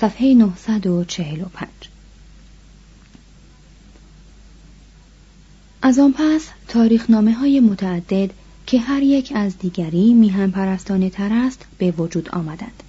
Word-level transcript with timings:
صفحه 0.00 0.34
945 0.34 1.68
از 5.82 5.98
آن 5.98 6.12
پس 6.12 6.48
تاریخنامه 6.68 7.32
های 7.32 7.60
متعدد 7.60 8.30
که 8.66 8.78
هر 8.78 9.02
یک 9.02 9.32
از 9.34 9.58
دیگری 9.58 10.14
میهن 10.14 10.50
پرستانه 10.50 11.10
تر 11.10 11.32
است 11.32 11.66
به 11.78 11.90
وجود 11.90 12.28
آمدند. 12.28 12.82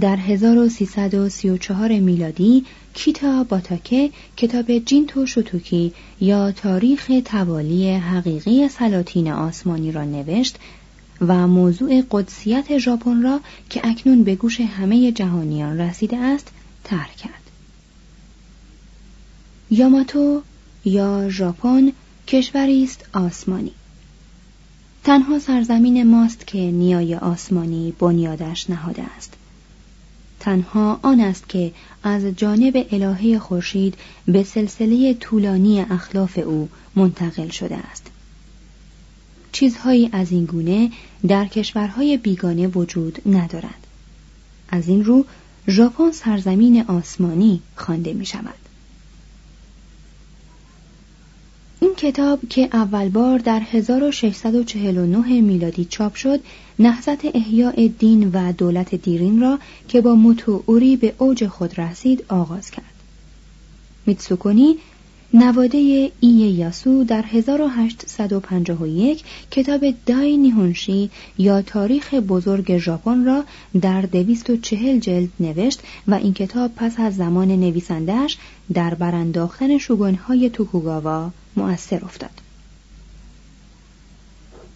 در 0.00 0.16
1334 0.16 1.98
میلادی 1.98 2.64
کیتا 2.94 3.44
باتاکه 3.44 4.10
کتاب 4.36 4.78
جینتو 4.78 5.26
شوتوکی 5.26 5.92
یا 6.20 6.52
تاریخ 6.52 7.10
توالی 7.24 7.94
حقیقی 7.94 8.68
سلاطین 8.68 9.32
آسمانی 9.32 9.92
را 9.92 10.04
نوشت 10.04 10.58
و 11.28 11.46
موضوع 11.46 12.02
قدسیت 12.10 12.78
ژاپن 12.78 13.22
را 13.22 13.40
که 13.70 13.80
اکنون 13.84 14.24
به 14.24 14.34
گوش 14.34 14.60
همه 14.60 15.12
جهانیان 15.12 15.80
رسیده 15.80 16.16
است 16.16 16.48
طرح 16.84 17.14
کرد. 17.14 17.50
یاماتو 19.70 20.42
یا 20.84 21.28
ژاپن 21.28 21.92
کشوری 22.26 22.84
است 22.84 23.04
آسمانی. 23.12 23.72
تنها 25.04 25.38
سرزمین 25.38 26.10
ماست 26.10 26.46
که 26.46 26.58
نیای 26.58 27.14
آسمانی 27.16 27.92
بنیادش 27.98 28.70
نهاده 28.70 29.02
است. 29.16 29.34
تنها 30.40 31.00
آن 31.02 31.20
است 31.20 31.48
که 31.48 31.72
از 32.02 32.24
جانب 32.24 32.86
الهه 32.92 33.38
خورشید 33.38 33.94
به 34.26 34.42
سلسله 34.42 35.14
طولانی 35.14 35.80
اخلاف 35.80 36.38
او 36.38 36.68
منتقل 36.96 37.48
شده 37.48 37.76
است. 37.76 38.11
چیزهایی 39.52 40.08
از 40.12 40.32
این 40.32 40.44
گونه 40.44 40.90
در 41.28 41.46
کشورهای 41.46 42.16
بیگانه 42.16 42.66
وجود 42.66 43.22
ندارد. 43.26 43.86
از 44.68 44.88
این 44.88 45.04
رو 45.04 45.24
ژاپن 45.68 46.10
سرزمین 46.10 46.84
آسمانی 46.88 47.60
خوانده 47.76 48.12
می 48.12 48.26
شود. 48.26 48.54
این 51.80 51.94
کتاب 51.94 52.40
که 52.50 52.68
اول 52.72 53.08
بار 53.08 53.38
در 53.38 53.60
1649 53.60 55.40
میلادی 55.40 55.84
چاپ 55.84 56.14
شد 56.14 56.40
نهضت 56.78 57.24
احیاء 57.24 57.88
دین 57.98 58.30
و 58.32 58.52
دولت 58.52 58.94
دیرین 58.94 59.40
را 59.40 59.58
که 59.88 60.00
با 60.00 60.34
اوری 60.66 60.96
به 60.96 61.14
اوج 61.18 61.46
خود 61.46 61.80
رسید 61.80 62.24
آغاز 62.28 62.70
کرد. 62.70 62.84
میتسوکونی 64.06 64.76
نواده 65.34 65.78
ای 66.20 66.30
یاسو 66.30 67.04
در 67.04 67.24
1851 67.26 69.24
کتاب 69.50 69.94
دای 70.06 70.36
نیهونشی 70.36 71.10
یا 71.38 71.62
تاریخ 71.62 72.14
بزرگ 72.14 72.78
ژاپن 72.78 73.24
را 73.24 73.44
در 73.80 74.02
240 74.02 75.00
جلد 75.00 75.28
نوشت 75.40 75.80
و 76.08 76.14
این 76.14 76.34
کتاب 76.34 76.70
پس 76.76 77.00
از 77.00 77.16
زمان 77.16 77.48
نویسندهش 77.48 78.38
در 78.74 78.94
برانداختن 78.94 79.78
شگونهای 79.78 80.50
توکوگاوا 80.50 81.30
مؤثر 81.56 82.04
افتاد. 82.04 82.30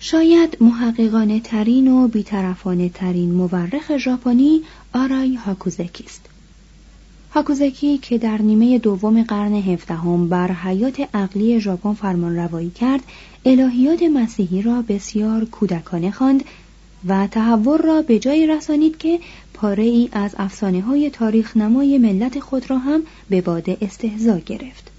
شاید 0.00 0.56
محققانه 0.60 1.40
ترین 1.40 1.88
و 1.88 2.08
بیطرفانه 2.08 2.88
ترین 2.88 3.32
مورخ 3.32 3.96
ژاپنی 3.96 4.62
آرای 4.94 5.34
هاکوزکی 5.34 6.04
است. 6.04 6.35
هاکوزکی 7.36 7.98
که 7.98 8.18
در 8.18 8.42
نیمه 8.42 8.78
دوم 8.78 9.22
قرن 9.22 9.54
هفدهم 9.54 10.28
بر 10.28 10.52
حیات 10.52 11.08
عقلی 11.14 11.60
ژاپن 11.60 11.92
فرمان 11.94 12.36
روایی 12.36 12.70
کرد 12.70 13.00
الهیات 13.44 14.02
مسیحی 14.02 14.62
را 14.62 14.82
بسیار 14.82 15.44
کودکانه 15.44 16.10
خواند 16.10 16.44
و 17.06 17.26
تحور 17.26 17.82
را 17.82 18.02
به 18.02 18.18
جایی 18.18 18.46
رسانید 18.46 18.98
که 18.98 19.20
پاره 19.54 19.82
ای 19.82 20.08
از 20.12 20.34
افسانه 20.38 20.80
های 20.80 21.10
تاریخ 21.10 21.56
نمای 21.56 21.98
ملت 21.98 22.40
خود 22.40 22.70
را 22.70 22.78
هم 22.78 23.02
به 23.28 23.40
باد 23.40 23.70
استهزا 23.80 24.38
گرفت. 24.38 24.90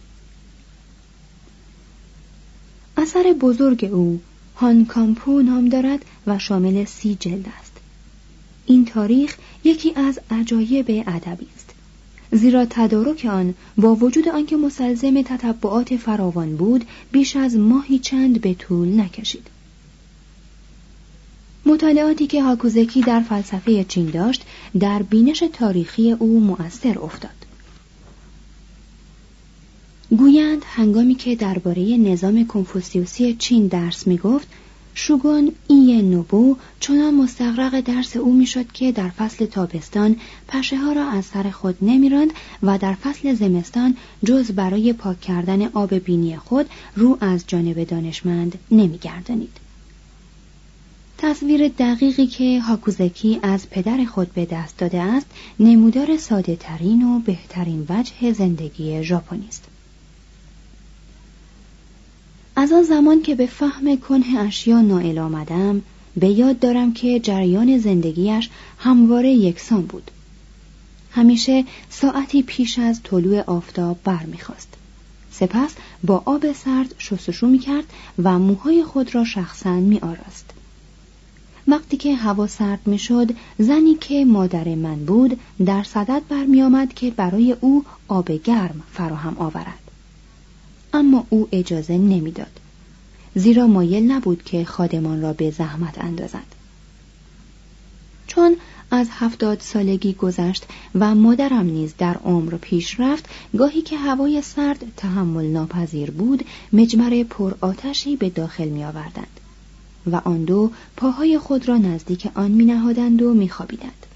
اثر 2.97 3.35
بزرگ 3.41 3.89
او 3.93 4.19
هان 4.55 4.85
کامپو 4.85 5.41
نام 5.41 5.69
دارد 5.69 6.05
و 6.27 6.39
شامل 6.39 6.85
سی 6.85 7.17
جلد 7.19 7.45
است. 7.59 7.73
این 8.65 8.85
تاریخ 8.85 9.37
یکی 9.63 9.93
از 9.95 10.19
عجایب 10.31 11.03
ادبی 11.07 11.47
است. 11.55 11.66
زیرا 12.37 12.65
تدارک 12.69 13.25
آن 13.25 13.53
با 13.77 13.95
وجود 13.95 14.27
آنکه 14.29 14.57
مسلزم 14.57 15.21
تتبعات 15.21 15.95
فراوان 15.95 16.57
بود 16.57 16.85
بیش 17.11 17.35
از 17.35 17.55
ماهی 17.55 17.99
چند 17.99 18.41
به 18.41 18.53
طول 18.53 18.99
نکشید. 18.99 19.47
مطالعاتی 21.65 22.27
که 22.27 22.43
هاکوزکی 22.43 23.01
در 23.01 23.19
فلسفه 23.19 23.83
چین 23.83 24.05
داشت 24.05 24.43
در 24.79 25.03
بینش 25.03 25.43
تاریخی 25.53 26.11
او 26.11 26.39
مؤثر 26.39 26.99
افتاد. 26.99 27.31
گویند 30.09 30.61
هنگامی 30.65 31.15
که 31.15 31.35
درباره 31.35 31.97
نظام 31.97 32.47
کنفوسیوسی 32.47 33.33
چین 33.33 33.67
درس 33.67 34.07
می 34.07 34.17
گفت 34.17 34.47
شوگون 34.99 35.51
ای 35.67 36.01
نوبو 36.01 36.55
چنان 36.79 37.13
مستقرق 37.13 37.79
درس 37.79 38.17
او 38.17 38.33
می‌شد 38.33 38.71
که 38.71 38.91
در 38.91 39.09
فصل 39.09 39.45
تابستان 39.45 40.15
پشه 40.47 40.77
ها 40.77 40.91
را 40.91 41.09
از 41.09 41.25
سر 41.25 41.49
خود 41.49 41.77
نمیراند 41.81 42.33
و 42.63 42.77
در 42.77 42.93
فصل 42.93 43.33
زمستان 43.33 43.97
جز 44.25 44.51
برای 44.51 44.93
پاک 44.93 45.21
کردن 45.21 45.65
آب 45.67 45.93
بینی 45.93 46.37
خود 46.37 46.65
رو 46.95 47.17
از 47.21 47.43
جانب 47.47 47.83
دانشمند 47.83 48.59
نمیگردانید. 48.71 49.57
تصویر 51.17 51.67
دقیقی 51.67 52.27
که 52.27 52.61
هاکوزکی 52.61 53.39
از 53.41 53.69
پدر 53.69 54.05
خود 54.05 54.33
به 54.33 54.45
دست 54.45 54.77
داده 54.77 55.01
است 55.01 55.27
نمودار 55.59 56.17
ساده 56.17 56.55
ترین 56.55 57.03
و 57.03 57.19
بهترین 57.19 57.85
وجه 57.89 58.33
زندگی 58.33 59.03
ژاپنی 59.03 59.47
است. 59.47 59.76
از 62.59 62.71
آن 62.71 62.83
زمان 62.83 63.21
که 63.21 63.35
به 63.35 63.45
فهم 63.45 63.97
کنه 63.97 64.39
اشیا 64.39 64.81
نائل 64.81 65.19
آمدم 65.19 65.81
به 66.15 66.27
یاد 66.27 66.59
دارم 66.59 66.93
که 66.93 67.19
جریان 67.19 67.77
زندگیش 67.77 68.49
همواره 68.77 69.29
یکسان 69.29 69.81
بود. 69.81 70.11
همیشه 71.11 71.65
ساعتی 71.89 72.43
پیش 72.43 72.79
از 72.79 73.03
طلوع 73.03 73.41
آفتاب 73.41 73.97
برمیخواست. 74.03 74.67
سپس 75.31 75.73
با 76.03 76.23
آب 76.25 76.51
سرد 76.51 76.95
شستشو 76.97 77.47
می 77.47 77.59
کرد 77.59 77.85
و 78.23 78.39
موهای 78.39 78.83
خود 78.83 79.15
را 79.15 79.23
شخصا 79.23 79.73
می 79.73 79.99
آراست. 79.99 80.49
وقتی 81.67 81.97
که 81.97 82.15
هوا 82.15 82.47
سرد 82.47 82.79
می‌شد 82.85 83.35
زنی 83.59 83.95
که 83.95 84.25
مادر 84.25 84.75
من 84.75 85.05
بود 85.05 85.39
در 85.65 85.83
صدد 85.83 86.21
برمی 86.29 86.61
آمد 86.61 86.93
که 86.93 87.11
برای 87.11 87.55
او 87.61 87.83
آب 88.07 88.31
گرم 88.31 88.83
فراهم 88.93 89.37
آورد. 89.39 89.86
اما 90.93 91.25
او 91.29 91.47
اجازه 91.51 91.97
نمی‌داد 91.97 92.59
زیرا 93.35 93.67
مایل 93.67 94.11
نبود 94.11 94.43
که 94.43 94.65
خادمان 94.65 95.21
را 95.21 95.33
به 95.33 95.51
زحمت 95.51 95.97
اندازد 95.97 96.57
چون 98.27 98.55
از 98.91 99.07
هفتاد 99.11 99.59
سالگی 99.59 100.13
گذشت 100.13 100.65
و 100.95 101.15
مادرم 101.15 101.65
نیز 101.65 101.93
در 101.97 102.17
عمر 102.17 102.57
پیش 102.57 102.99
رفت 102.99 103.25
گاهی 103.57 103.81
که 103.81 103.97
هوای 103.97 104.41
سرد 104.41 104.83
تحمل 104.97 105.45
ناپذیر 105.45 106.11
بود 106.11 106.45
مجمر 106.73 107.23
پر 107.23 107.53
آتشی 107.61 108.15
به 108.15 108.29
داخل 108.29 108.67
می 108.67 108.83
آوردند 108.83 109.39
و 110.11 110.15
آن 110.15 110.43
دو 110.45 110.71
پاهای 110.97 111.39
خود 111.39 111.67
را 111.67 111.77
نزدیک 111.77 112.27
آن 112.35 112.51
می 112.51 112.65
نهادند 112.65 113.21
و 113.21 113.33
می 113.33 113.49
خوابیدند. 113.49 114.06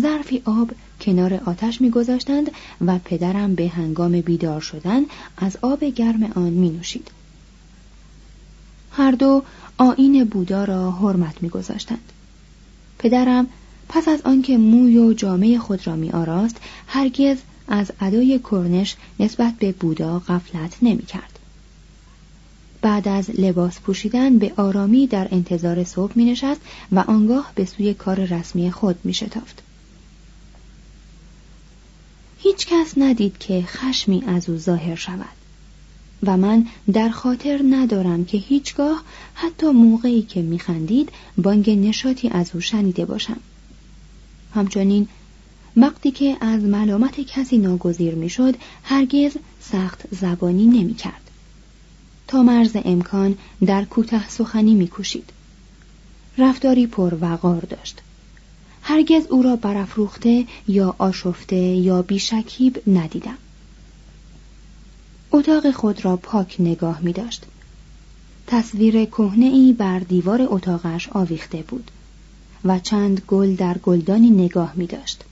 ظرفی 0.00 0.42
آب 0.44 0.70
کنار 1.00 1.34
آتش 1.34 1.80
میگذاشتند 1.80 2.50
و 2.86 2.98
پدرم 3.04 3.54
به 3.54 3.68
هنگام 3.68 4.20
بیدار 4.20 4.60
شدن 4.60 5.02
از 5.36 5.58
آب 5.62 5.84
گرم 5.84 6.32
آن 6.34 6.50
می 6.50 6.70
نوشید. 6.70 7.10
هر 8.90 9.10
دو 9.10 9.42
آین 9.78 10.24
بودا 10.24 10.64
را 10.64 10.90
حرمت 10.90 11.42
میگذاشتند. 11.42 12.12
پدرم 12.98 13.46
پس 13.88 14.08
از 14.08 14.22
آنکه 14.24 14.58
موی 14.58 14.98
و 14.98 15.12
جامعه 15.12 15.58
خود 15.58 15.86
را 15.86 15.96
می 15.96 16.10
آراست 16.10 16.56
هرگز 16.86 17.36
از 17.68 17.92
ادای 18.00 18.38
کرنش 18.38 18.96
نسبت 19.20 19.54
به 19.54 19.72
بودا 19.72 20.18
غفلت 20.18 20.76
نمی 20.82 21.02
کرد. 21.02 21.38
بعد 22.82 23.08
از 23.08 23.30
لباس 23.30 23.80
پوشیدن 23.80 24.38
به 24.38 24.52
آرامی 24.56 25.06
در 25.06 25.28
انتظار 25.30 25.84
صبح 25.84 26.12
می 26.14 26.24
نشست 26.24 26.60
و 26.92 26.98
آنگاه 26.98 27.52
به 27.54 27.64
سوی 27.64 27.94
کار 27.94 28.24
رسمی 28.24 28.70
خود 28.70 28.96
می 29.04 29.14
شتافت. 29.14 29.65
هیچ 32.38 32.66
کس 32.66 32.92
ندید 32.96 33.38
که 33.38 33.62
خشمی 33.66 34.22
از 34.26 34.48
او 34.48 34.56
ظاهر 34.56 34.94
شود. 34.94 35.36
و 36.22 36.36
من 36.36 36.66
در 36.92 37.08
خاطر 37.08 37.60
ندارم 37.70 38.24
که 38.24 38.38
هیچگاه 38.38 39.02
حتی 39.34 39.66
موقعی 39.66 40.22
که 40.22 40.42
میخندید 40.42 41.08
بانگ 41.38 41.70
نشاتی 41.70 42.28
از 42.28 42.50
او 42.54 42.60
شنیده 42.60 43.04
باشم. 43.04 43.40
همچنین 44.54 45.08
وقتی 45.76 46.10
که 46.10 46.36
از 46.40 46.62
ملامت 46.62 47.20
کسی 47.20 47.58
ناگزیر 47.58 48.14
می‌شد 48.14 48.54
هرگز 48.82 49.36
سخت 49.60 50.02
زبانی 50.10 50.66
نمی‌کرد. 50.66 51.30
تا 52.28 52.42
مرز 52.42 52.76
امکان 52.84 53.38
در 53.66 53.84
کوته 53.84 54.28
سخنی 54.28 54.74
میکوشید. 54.74 55.30
رفتاری 56.38 56.86
پر 56.86 57.14
وقار 57.20 57.60
داشت. 57.60 58.00
هرگز 58.88 59.26
او 59.26 59.42
را 59.42 59.56
برافروخته 59.56 60.46
یا 60.68 60.94
آشفته 60.98 61.56
یا 61.56 62.02
بیشکیب 62.02 62.82
ندیدم 62.86 63.38
اتاق 65.32 65.70
خود 65.70 66.04
را 66.04 66.16
پاک 66.16 66.56
نگاه 66.58 67.00
می 67.00 67.12
داشت. 67.12 67.44
تصویر 68.46 69.04
کهنه 69.04 69.46
ای 69.46 69.72
بر 69.72 69.98
دیوار 69.98 70.40
اتاقش 70.42 71.08
آویخته 71.08 71.62
بود 71.62 71.90
و 72.64 72.78
چند 72.78 73.22
گل 73.28 73.54
در 73.54 73.78
گلدانی 73.78 74.30
نگاه 74.30 74.72
می 74.76 74.86
داشت. 74.86 75.24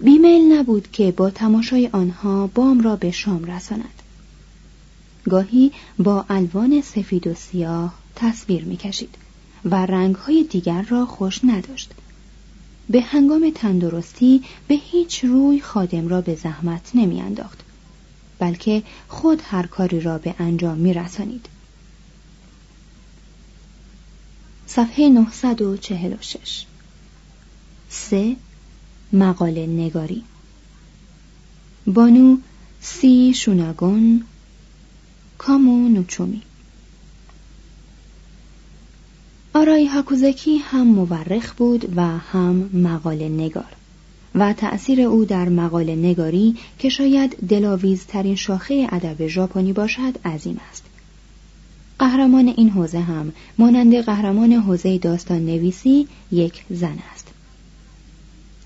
بیمیل 0.00 0.52
نبود 0.52 0.90
که 0.92 1.12
با 1.12 1.30
تماشای 1.30 1.88
آنها 1.92 2.46
بام 2.46 2.80
را 2.80 2.96
به 2.96 3.10
شام 3.10 3.44
رساند. 3.44 4.02
گاهی 5.30 5.72
با 5.98 6.24
الوان 6.28 6.80
سفید 6.80 7.26
و 7.26 7.34
سیاه 7.34 7.94
تصویر 8.16 8.64
می 8.64 8.76
کشید 8.76 9.14
و 9.64 9.74
رنگهای 9.86 10.42
دیگر 10.42 10.82
را 10.82 11.06
خوش 11.06 11.40
نداشت. 11.44 11.92
به 12.90 13.00
هنگام 13.00 13.52
تندرستی 13.54 14.42
به 14.68 14.74
هیچ 14.74 15.24
روی 15.24 15.60
خادم 15.60 16.08
را 16.08 16.20
به 16.20 16.34
زحمت 16.34 16.90
نمی 16.94 17.20
انداخت. 17.20 17.58
بلکه 18.38 18.82
خود 19.08 19.42
هر 19.44 19.66
کاری 19.66 20.00
را 20.00 20.18
به 20.18 20.34
انجام 20.38 20.78
می 20.78 20.94
رسانید. 20.94 21.46
صفحه 24.66 25.08
946 25.08 26.64
سه 27.88 28.36
مقاله 29.12 29.66
نگاری 29.66 30.24
بانو 31.86 32.36
سی 32.80 33.34
شوناگون 33.34 34.24
کامو 35.38 35.88
نوچومی 35.88 36.42
آرای 39.56 39.86
هاکوزکی 39.86 40.58
هم 40.58 40.86
مورخ 40.86 41.54
بود 41.54 41.92
و 41.96 42.02
هم 42.02 42.70
مقاله 42.72 43.28
نگار 43.28 43.72
و 44.34 44.52
تأثیر 44.52 45.00
او 45.00 45.24
در 45.24 45.48
مقاله 45.48 45.94
نگاری 45.96 46.56
که 46.78 46.88
شاید 46.88 47.36
دلاویزترین 47.48 48.34
شاخه 48.34 48.86
ادب 48.92 49.26
ژاپنی 49.26 49.72
باشد 49.72 50.26
عظیم 50.26 50.60
است. 50.70 50.84
قهرمان 51.98 52.48
این 52.56 52.70
حوزه 52.70 53.00
هم 53.00 53.32
مانند 53.58 54.00
قهرمان 54.00 54.52
حوزه 54.52 54.98
داستان 54.98 55.46
نویسی 55.46 56.08
یک 56.32 56.64
زن 56.70 56.98
است. 57.12 57.15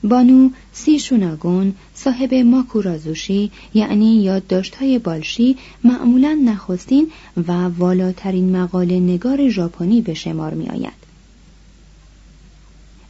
بانو 0.04 0.50
سی 0.72 0.98
شوناگون 0.98 1.74
صاحب 1.94 2.34
ماکورازوشی 2.34 3.50
یعنی 3.74 4.22
یادداشت‌های 4.22 4.98
بالشی 4.98 5.56
معمولا 5.84 6.40
نخستین 6.44 7.10
و 7.48 7.52
والاترین 7.68 8.56
مقاله 8.56 9.00
نگار 9.00 9.48
ژاپنی 9.48 10.00
به 10.00 10.14
شمار 10.14 10.54
می 10.54 10.68
آید. 10.68 11.00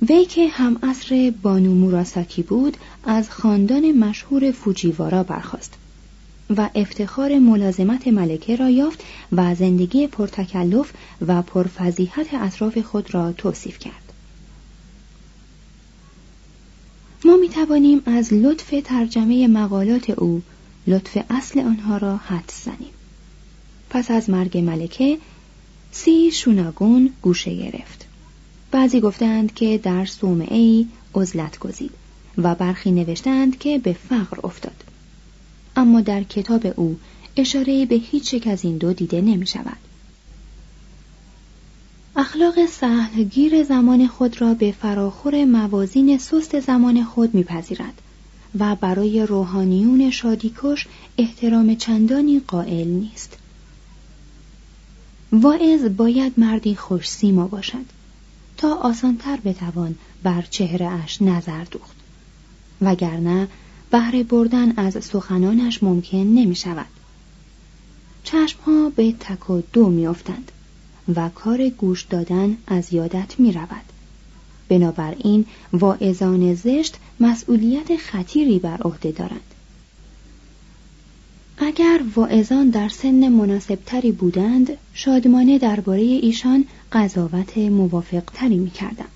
وی 0.09 0.25
که 0.25 0.49
هم 0.49 0.79
اصر 0.83 1.33
بانو 1.43 1.75
موراساکی 1.75 2.43
بود 2.43 2.77
از 3.05 3.31
خاندان 3.31 3.93
مشهور 3.93 4.51
فوجیوارا 4.51 5.23
برخاست 5.23 5.75
و 6.57 6.71
افتخار 6.75 7.39
ملازمت 7.39 8.09
ملکه 8.09 8.57
را 8.57 8.71
یافت 8.71 9.05
و 9.33 9.55
زندگی 9.55 10.07
پرتکلف 10.07 10.93
و 11.27 11.43
پرفضیحت 11.43 12.27
اطراف 12.35 12.79
خود 12.79 13.15
را 13.15 13.33
توصیف 13.33 13.79
کرد 13.79 14.10
ما 17.25 17.37
می 17.37 17.49
توانیم 17.49 18.03
از 18.07 18.33
لطف 18.33 18.75
ترجمه 18.85 19.49
مقالات 19.49 20.11
او 20.11 20.43
لطف 20.87 21.19
اصل 21.31 21.61
آنها 21.61 21.97
را 21.97 22.17
حد 22.17 22.53
زنیم. 22.65 22.93
پس 23.91 24.11
از 24.11 24.31
مرگ 24.31 24.59
ملکه 24.59 25.19
سی 25.93 26.31
شوناگون 26.33 27.11
گوشه 27.23 27.55
گرفت. 27.55 28.07
بعضی 28.71 29.01
گفتند 29.01 29.55
که 29.55 29.79
در 29.79 30.07
صومعه 30.07 30.57
ای 30.57 30.87
عزلت 31.15 31.59
گزید 31.59 31.91
و 32.39 32.55
برخی 32.55 32.91
نوشتند 32.91 33.59
که 33.59 33.79
به 33.79 33.93
فقر 33.93 34.39
افتاد. 34.45 34.85
اما 35.77 36.01
در 36.01 36.23
کتاب 36.23 36.67
او 36.77 36.99
اشاره 37.37 37.87
به 37.87 37.95
هیچ 37.95 38.35
یک 38.35 38.47
از 38.47 38.65
این 38.65 38.79
دو 38.79 38.93
دیده 38.93 39.21
نمی 39.21 39.47
شود. 39.47 39.90
اخلاق 42.21 42.67
سهلگیر 42.67 43.65
زمان 43.65 44.07
خود 44.07 44.41
را 44.41 44.55
به 44.55 44.73
فراخور 44.73 45.45
موازین 45.45 46.19
سست 46.19 46.61
زمان 46.61 47.05
خود 47.05 47.35
میپذیرد 47.35 48.03
و 48.59 48.77
برای 48.77 49.27
روحانیون 49.27 50.11
شادیکش 50.11 50.87
احترام 51.19 51.75
چندانی 51.75 52.41
قائل 52.41 52.89
نیست. 52.89 53.37
واعظ 55.33 55.85
باید 55.85 56.33
مردی 56.37 56.75
خوش 56.75 57.09
سیما 57.09 57.47
باشد 57.47 57.87
تا 58.57 58.75
آسانتر 58.75 59.37
بتوان 59.37 59.95
بر 60.23 60.43
چهره 60.43 60.87
اش 60.87 61.23
نظر 61.23 61.65
دوخت 61.65 61.97
وگرنه 62.81 63.49
بهره 63.91 64.23
بردن 64.23 64.73
از 64.77 65.05
سخنانش 65.05 65.83
ممکن 65.83 66.19
نمی 66.19 66.55
شود 66.55 66.87
چشمها 68.25 68.91
به 68.97 69.13
تک 69.13 69.51
و 69.51 69.63
دو 69.73 69.89
می 69.89 70.07
افتند 70.07 70.53
و 71.17 71.29
کار 71.29 71.69
گوش 71.69 72.03
دادن 72.03 72.57
از 72.67 72.93
یادت 72.93 73.41
می 73.41 73.53
رود 73.53 73.85
بنابراین 74.69 75.47
واعظان 75.73 76.55
زشت 76.55 76.97
مسئولیت 77.21 77.97
خطیری 77.97 78.59
بر 78.59 78.83
عهده 78.83 79.11
دارند. 79.11 79.55
اگر 81.59 82.01
واعظان 82.17 82.71
در 82.71 82.89
سن 82.89 83.29
مناسبتری 83.29 84.13
بودند 84.13 84.77
شادمانه 84.95 85.59
درباره 85.59 86.01
ایشان 86.01 86.65
قضاوت 86.93 87.59
موافقتری 87.59 88.57
می‌کردم. 88.57 89.09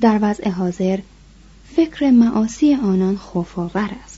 در 0.00 0.18
وضع 0.22 0.48
حاضر 0.48 0.98
فکر 1.76 2.10
معاصی 2.10 2.74
آنان 2.74 3.16
خوفاور 3.16 3.90
است. 4.04 4.11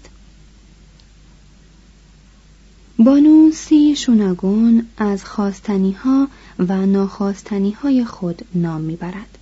بانو 2.99 3.51
سی 3.53 3.97
شوناگون 3.97 4.87
از 4.99 5.25
خواستنی 5.25 5.93
ها 5.93 6.29
و 6.59 6.87
ناخواستنی 6.87 7.71
های 7.71 8.05
خود 8.05 8.43
نام 8.55 8.81
می‌برد. 8.81 9.39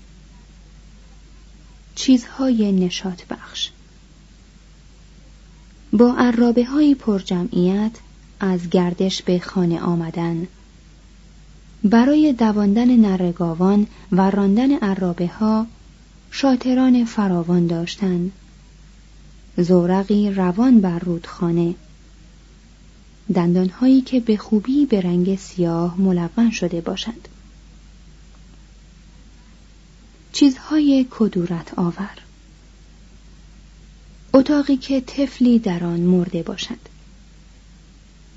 چیزهای 1.95 2.73
نشات 2.73 3.27
بخش. 3.31 3.71
با 5.93 6.15
عرابه 6.19 6.65
های 6.65 6.95
پر 6.95 7.19
جمعیت 7.19 7.93
از 8.41 8.71
گردش 8.71 9.23
به 9.23 9.39
خانه 9.39 9.81
آمدن. 9.81 10.49
برای 11.85 12.33
دواندن 12.33 12.97
نرگاوان 12.97 13.87
و 14.13 14.31
راندن 14.31 14.73
عرابه 14.73 15.27
ها 15.27 15.67
شاتران 16.31 17.05
فراوان 17.05 17.67
داشتند 17.67 18.33
زورقی 19.57 20.31
روان 20.31 20.81
بر 20.81 20.99
رودخانه. 20.99 21.75
دندانهایی 23.33 24.01
که 24.01 24.21
به 24.21 24.37
خوبی 24.37 24.87
به 24.87 25.01
رنگ 25.01 25.37
سیاه 25.37 26.01
ملون 26.01 26.51
شده 26.51 26.81
باشند. 26.81 27.29
چیزهای 30.33 31.07
کدورت 31.11 31.79
آور. 31.79 32.19
اتاقی 34.35 34.77
که 34.77 35.01
طفلی 35.01 35.59
در 35.59 35.85
آن 35.85 36.01
مرده 36.01 36.43
باشد 36.43 36.79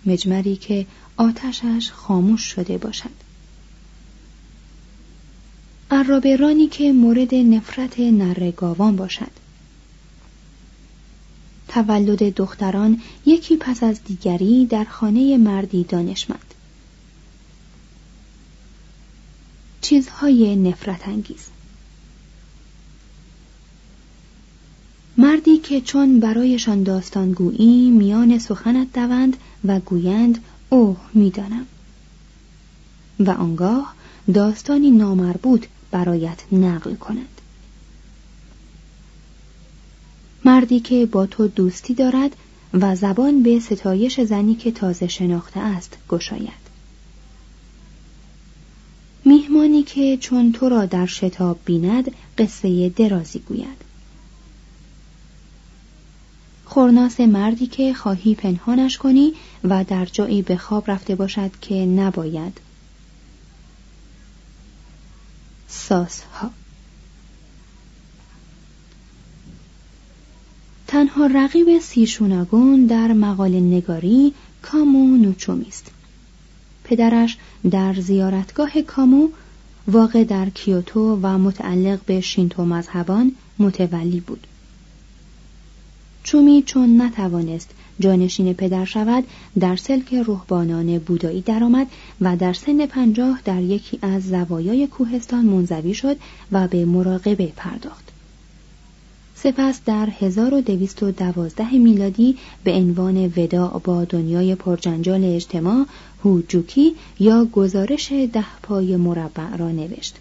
مجمری 0.05 0.55
که 0.55 0.85
آتشش 1.17 1.91
خاموش 1.93 2.41
شده 2.41 2.77
باشد 2.77 3.25
عرابرانی 5.91 6.67
که 6.67 6.93
مورد 6.93 7.35
نفرت 7.35 7.99
نرگاوان 7.99 8.95
باشد 8.95 9.31
تولد 11.67 12.23
دختران 12.35 13.01
یکی 13.25 13.57
پس 13.57 13.83
از 13.83 14.03
دیگری 14.03 14.65
در 14.65 14.83
خانه 14.83 15.37
مردی 15.37 15.83
دانشمند. 15.83 16.53
چیزهای 19.81 20.55
نفرت 20.55 21.07
انگیز. 21.07 21.47
مردی 25.17 25.57
که 25.57 25.81
چون 25.81 26.19
برایشان 26.19 26.83
داستانگویی 26.83 27.91
میان 27.91 28.39
سخنت 28.39 28.93
دوند 28.93 29.37
و 29.65 29.79
گویند 29.79 30.43
اوه 30.69 30.97
می‌دانم. 31.13 31.65
و 33.19 33.29
آنگاه 33.31 33.95
داستانی 34.33 34.91
نامربوط 34.91 35.65
برایت 35.91 36.43
نقل 36.51 36.95
کنند 36.95 37.34
مردی 40.45 40.79
که 40.79 41.05
با 41.05 41.25
تو 41.25 41.47
دوستی 41.47 41.93
دارد 41.93 42.35
و 42.73 42.95
زبان 42.95 43.43
به 43.43 43.59
ستایش 43.59 44.21
زنی 44.21 44.55
که 44.55 44.71
تازه 44.71 45.07
شناخته 45.07 45.59
است 45.59 45.97
گشاید. 46.09 46.65
میهمانی 49.25 49.83
که 49.83 50.17
چون 50.17 50.51
تو 50.51 50.69
را 50.69 50.85
در 50.85 51.05
شتاب 51.05 51.59
بیند 51.65 52.11
قصه 52.37 52.89
درازی 52.89 53.39
گوید. 53.39 53.85
خورناس 56.65 57.19
مردی 57.19 57.67
که 57.67 57.93
خواهی 57.93 58.35
پنهانش 58.35 58.97
کنی 58.97 59.33
و 59.63 59.83
در 59.83 60.05
جایی 60.05 60.41
به 60.41 60.57
خواب 60.57 60.91
رفته 60.91 61.15
باشد 61.15 61.51
که 61.61 61.75
نباید. 61.75 62.59
ساس 65.67 66.21
تنها 70.87 71.25
رقیب 71.25 71.79
سیشوناگون 71.79 72.85
در 72.85 73.13
مقال 73.13 73.59
نگاری 73.59 74.33
کامو 74.61 75.17
نوچومی 75.17 75.65
است. 75.67 75.91
پدرش 76.83 77.37
در 77.71 77.93
زیارتگاه 77.93 78.81
کامو 78.81 79.29
واقع 79.87 80.23
در 80.23 80.49
کیوتو 80.49 81.19
و 81.21 81.37
متعلق 81.37 81.99
به 82.05 82.21
شینتو 82.21 82.65
مذهبان 82.65 83.31
متولی 83.59 84.19
بود. 84.19 84.47
چومی 86.23 86.63
چون 86.65 87.01
نتوانست 87.01 87.69
جانشین 87.99 88.53
پدر 88.53 88.85
شود 88.85 89.23
در 89.59 89.75
سلک 89.75 90.13
روحبانان 90.13 90.99
بودایی 90.99 91.41
درآمد 91.41 91.87
و 92.21 92.37
در 92.37 92.53
سن 92.53 92.85
پنجاه 92.85 93.41
در 93.45 93.61
یکی 93.61 93.99
از 94.01 94.23
زوایای 94.23 94.87
کوهستان 94.87 95.45
منزوی 95.45 95.93
شد 95.93 96.17
و 96.51 96.67
به 96.67 96.85
مراقبه 96.85 97.53
پرداخت. 97.55 98.04
سپس 99.45 99.81
در 99.85 100.09
1212 100.19 101.71
میلادی 101.71 102.37
به 102.63 102.71
عنوان 102.73 103.33
وداع 103.37 103.81
با 103.83 104.03
دنیای 104.03 104.55
پرجنجال 104.55 105.23
اجتماع 105.23 105.85
هوجوکی 106.23 106.95
یا 107.19 107.45
گزارش 107.45 108.11
ده 108.11 108.45
پای 108.63 108.95
مربع 108.95 109.55
را 109.57 109.71
نوشت. 109.71 110.15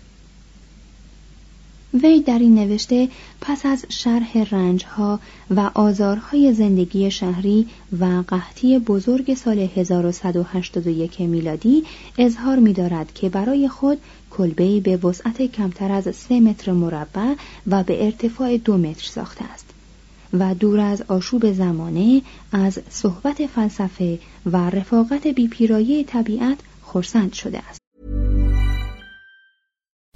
وی 2.02 2.21
در 2.21 2.38
این 2.38 2.54
نوشته 2.54 3.09
پس 3.40 3.66
از 3.66 3.85
شرح 3.88 4.38
رنجها 4.50 5.21
و 5.50 5.71
آزارهای 5.75 6.54
زندگی 6.54 7.11
شهری 7.11 7.66
و 8.00 8.23
قحطی 8.28 8.78
بزرگ 8.78 9.35
سال 9.35 9.59
1181 9.59 11.21
میلادی 11.21 11.85
اظهار 12.19 12.59
می 12.59 12.73
دارد 12.73 13.12
که 13.14 13.28
برای 13.28 13.69
خود 13.69 13.99
کلبه 14.37 14.81
به 14.81 14.97
وسعت 14.97 15.43
کمتر 15.43 15.93
از 15.93 16.17
سه 16.17 16.41
متر 16.41 16.73
مربع 16.73 17.35
و 17.67 17.83
به 17.83 18.05
ارتفاع 18.05 18.57
دو 18.57 18.79
متر 18.79 19.07
ساخته 19.07 19.45
است 19.45 19.67
و 20.33 20.55
دور 20.55 20.81
از 20.81 21.03
آشوب 21.09 21.53
زمانه 21.53 22.23
از 22.53 22.79
صحبت 22.91 23.47
فلسفه 23.47 24.19
و 24.47 24.71
رفاقت 24.71 25.26
بیپیرایه 25.26 26.05
طبیعت 26.05 26.59
خرسند 26.83 27.33
شده 27.33 27.59
است. 27.59 27.81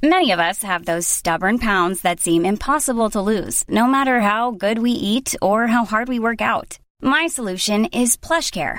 Many 0.03 0.31
of 0.31 0.39
us 0.39 0.63
have 0.63 0.85
those 0.85 1.09
stubborn 1.09 1.59
pounds 1.59 2.03
that 2.03 2.21
seem 2.21 2.45
impossible 2.45 3.11
to 3.11 3.21
lose, 3.21 3.65
no 3.69 3.85
matter 3.97 4.21
how 4.21 4.53
good 4.65 4.79
we 4.79 4.93
eat 5.13 5.35
or 5.43 5.67
how 5.67 5.85
hard 5.85 6.07
we 6.09 6.21
work 6.21 6.41
out. 6.41 6.71
My 7.03 7.27
solution 7.27 7.81
is 7.87 8.17
PlushCare. 8.17 8.79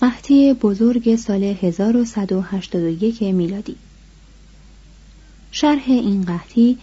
قحطی 0.00 0.52
بزرگ 0.52 1.16
سال 1.16 1.42
1181 1.42 3.22
میلادی. 3.22 3.76
شرح 5.52 5.82
این 5.86 6.24
قحطی 6.24 6.78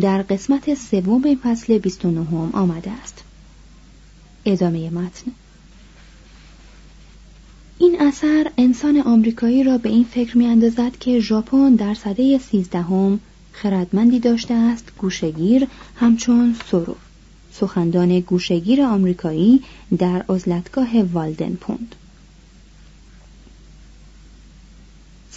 در 0.00 0.22
قسمت 0.22 0.74
سوم 0.74 1.34
فصل 1.34 1.78
29 1.78 2.26
آمده 2.52 2.90
است. 2.90 3.22
ادامه 4.44 4.90
متن. 4.90 5.32
این 7.78 8.00
اثر 8.00 8.50
انسان 8.58 9.00
آمریکایی 9.00 9.64
را 9.64 9.78
به 9.78 9.88
این 9.88 10.04
فکر 10.04 10.38
می 10.38 10.46
اندازد 10.46 10.98
که 10.98 11.20
ژاپن 11.20 11.74
در 11.74 11.94
سده 11.94 12.38
سیزدهم 12.38 13.20
خردمندی 13.52 14.20
داشته 14.20 14.54
است 14.54 14.92
گوشگیر 14.98 15.66
همچون 15.96 16.56
سورو 16.70 16.96
سخندان 17.52 18.20
گوشگیر 18.20 18.82
آمریکایی 18.82 19.62
در 19.98 20.24
عزلتگاه 20.28 21.02
والدن 21.02 21.54
پوند 21.54 21.94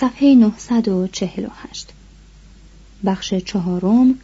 صفحه 0.03 0.35
948 0.35 1.93
بخش 3.05 3.33
چهارم 3.33 4.19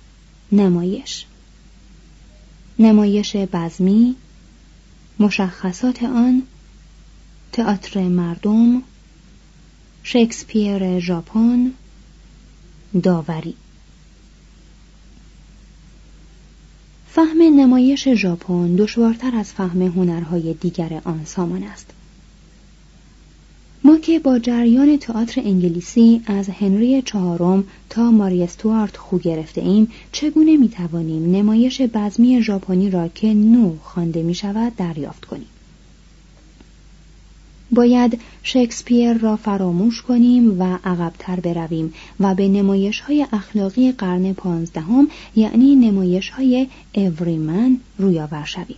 نمایش. 0.51 1.25
نمایش 2.79 3.35
بزمی 3.35 4.15
مشخصات 5.19 6.03
آن 6.03 6.43
تئاتر 7.51 8.01
مردم 8.01 8.81
شکسپیر 10.03 10.99
ژاپن 10.99 11.71
داوری. 13.03 13.55
فهم 17.09 17.41
نمایش 17.41 18.09
ژاپن 18.09 18.75
دشوارتر 18.75 19.35
از 19.35 19.51
فهم 19.51 19.81
هنرهای 19.81 20.53
دیگر 20.53 21.01
آن 21.05 21.25
سامان 21.25 21.63
است. 21.63 21.93
ما 23.83 23.97
که 23.97 24.19
با 24.19 24.39
جریان 24.39 24.97
تئاتر 24.97 25.41
انگلیسی 25.41 26.21
از 26.25 26.49
هنری 26.49 27.01
چهارم 27.01 27.63
تا 27.89 28.11
ماری 28.11 28.43
استوارت 28.43 28.97
خو 28.97 29.17
گرفته 29.17 29.61
ایم 29.61 29.91
چگونه 30.11 30.57
می 30.57 30.69
توانیم 30.69 31.35
نمایش 31.35 31.81
بزمی 31.81 32.41
ژاپنی 32.41 32.89
را 32.89 33.07
که 33.07 33.33
نو 33.33 33.75
خوانده 33.83 34.23
می 34.23 34.35
شود 34.35 34.75
دریافت 34.75 35.25
کنیم؟ 35.25 35.47
باید 37.71 38.19
شکسپیر 38.43 39.13
را 39.13 39.35
فراموش 39.35 40.01
کنیم 40.01 40.61
و 40.61 40.77
عقبتر 40.83 41.39
برویم 41.39 41.93
و 42.19 42.35
به 42.35 42.47
نمایش 42.47 42.99
های 42.99 43.25
اخلاقی 43.31 43.91
قرن 43.91 44.33
پانزدهم 44.33 45.07
یعنی 45.35 45.75
نمایش 45.75 46.29
های 46.29 46.67
اوریمن 46.95 47.77
رویاور 47.97 48.45
شویم. 48.45 48.77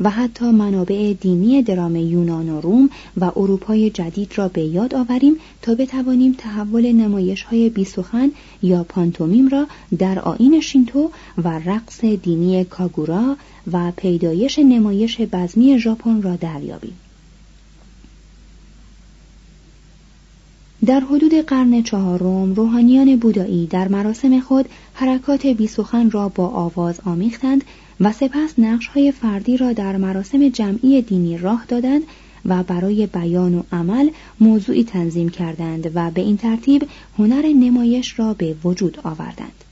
و 0.00 0.10
حتی 0.10 0.44
منابع 0.44 1.12
دینی 1.20 1.62
درام 1.62 1.96
یونان 1.96 2.48
و 2.48 2.60
روم 2.60 2.90
و 3.16 3.24
اروپای 3.36 3.90
جدید 3.90 4.32
را 4.38 4.48
به 4.48 4.62
یاد 4.62 4.94
آوریم 4.94 5.36
تا 5.62 5.74
بتوانیم 5.74 6.34
تحول 6.38 6.92
نمایش 6.92 7.42
های 7.42 7.68
بیسخن 7.68 8.30
یا 8.62 8.84
پانتومیم 8.84 9.48
را 9.48 9.66
در 9.98 10.18
آین 10.18 10.60
شینتو 10.60 11.10
و 11.44 11.48
رقص 11.48 12.04
دینی 12.04 12.64
کاگورا 12.64 13.36
و 13.72 13.92
پیدایش 13.96 14.58
نمایش 14.58 15.20
بزمی 15.20 15.78
ژاپن 15.78 16.22
را 16.22 16.36
دریابیم. 16.36 16.94
در 20.86 21.00
حدود 21.00 21.34
قرن 21.34 21.82
چهارم 21.82 22.54
روحانیان 22.54 23.16
بودایی 23.16 23.66
در 23.66 23.88
مراسم 23.88 24.40
خود 24.40 24.68
حرکات 24.94 25.46
بیسخن 25.46 26.10
را 26.10 26.28
با 26.28 26.48
آواز 26.48 27.00
آمیختند 27.04 27.64
و 28.00 28.12
سپس 28.12 28.54
های 28.94 29.12
فردی 29.12 29.56
را 29.56 29.72
در 29.72 29.96
مراسم 29.96 30.48
جمعی 30.48 31.02
دینی 31.02 31.38
راه 31.38 31.64
دادند 31.68 32.02
و 32.44 32.62
برای 32.62 33.06
بیان 33.06 33.54
و 33.54 33.62
عمل 33.72 34.10
موضوعی 34.40 34.84
تنظیم 34.84 35.28
کردند 35.28 35.90
و 35.94 36.10
به 36.10 36.20
این 36.20 36.36
ترتیب 36.36 36.88
هنر 37.18 37.46
نمایش 37.46 38.18
را 38.18 38.34
به 38.34 38.56
وجود 38.64 38.98
آوردند. 39.04 39.64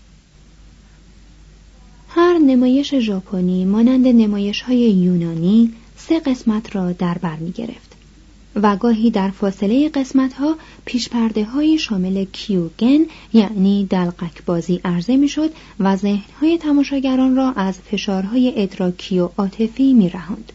هر 2.08 2.38
نمایش 2.38 2.94
ژاپنی 2.94 3.64
مانند 3.64 4.06
نمایش 4.06 4.62
های 4.62 4.78
یونانی 4.78 5.72
سه 5.96 6.20
قسمت 6.20 6.76
را 6.76 6.92
در 6.92 7.18
بر 7.18 7.36
می 7.36 7.50
گرفت. 7.50 7.87
و 8.62 8.76
گاهی 8.76 9.10
در 9.10 9.30
فاصله 9.30 9.88
قسمت 9.88 10.32
ها 10.32 10.56
پیش 10.84 11.08
های 11.54 11.78
شامل 11.78 12.24
کیوگن 12.24 12.98
یعنی 13.32 13.86
دلقک 13.90 14.44
بازی 14.44 14.80
عرضه 14.84 15.16
می 15.16 15.28
شد 15.28 15.50
و 15.80 15.96
ذهن 15.96 16.22
های 16.40 16.58
تماشاگران 16.58 17.36
را 17.36 17.52
از 17.52 17.78
فشارهای 17.78 18.52
ادراکی 18.56 19.18
و 19.18 19.28
عاطفی 19.38 19.92
می 19.92 20.08
رهند. 20.08 20.52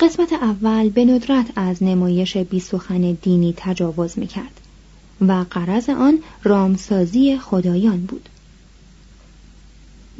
قسمت 0.00 0.32
اول 0.32 0.88
به 0.88 1.04
ندرت 1.04 1.46
از 1.56 1.82
نمایش 1.82 2.36
بیسخن 2.36 3.12
دینی 3.12 3.54
تجاوز 3.56 4.18
می 4.18 4.26
کرد 4.26 4.60
و 5.20 5.44
قرض 5.50 5.88
آن 5.88 6.18
رامسازی 6.44 7.38
خدایان 7.38 8.00
بود. 8.00 8.28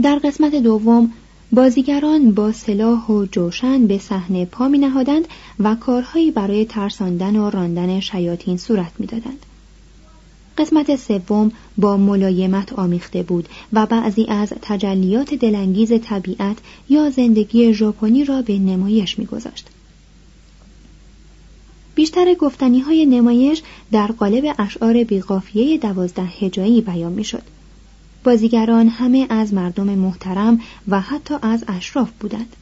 در 0.03 0.19
قسمت 0.25 0.55
دوم 0.55 1.13
بازیگران 1.52 2.33
با 2.33 2.52
سلاح 2.52 3.07
و 3.07 3.26
جوشن 3.26 3.87
به 3.87 3.99
صحنه 3.99 4.45
پا 4.45 4.69
می 4.69 4.78
نهادند 4.78 5.28
و 5.59 5.75
کارهایی 5.75 6.31
برای 6.31 6.64
ترساندن 6.64 7.37
و 7.37 7.50
راندن 7.50 8.00
شیاطین 8.00 8.57
صورت 8.57 8.93
می‌دادند. 8.99 9.47
قسمت 10.59 10.97
سوم 10.97 11.52
با 11.78 11.97
ملایمت 11.97 12.73
آمیخته 12.73 13.23
بود 13.23 13.49
و 13.73 13.87
بعضی 13.87 14.26
از 14.28 14.52
تجلیات 14.62 15.35
دلانگیز 15.35 15.93
طبیعت 16.02 16.57
یا 16.88 17.11
زندگی 17.11 17.75
ژاپنی 17.75 18.25
را 18.25 18.43
به 18.43 18.59
نمایش 18.59 19.19
میگذاشت. 19.19 19.69
بیشتر 21.95 22.35
گفتنی 22.35 22.81
های 22.81 23.07
نمایش 23.07 23.62
در 23.93 24.07
قالب 24.07 24.55
اشعار 24.59 25.05
بیقافیه 25.05 25.78
دوازده 25.78 26.23
هجایی 26.23 26.81
بیان 26.81 27.12
می 27.12 27.25
شد. 27.25 27.43
بازیگران 28.25 28.89
همه 28.89 29.27
از 29.31 29.55
مردم 29.55 29.87
محترم 29.87 30.61
و 30.89 31.01
حتی 31.01 31.35
از 31.43 31.64
اشراف 31.69 32.11
بودند. 32.21 32.57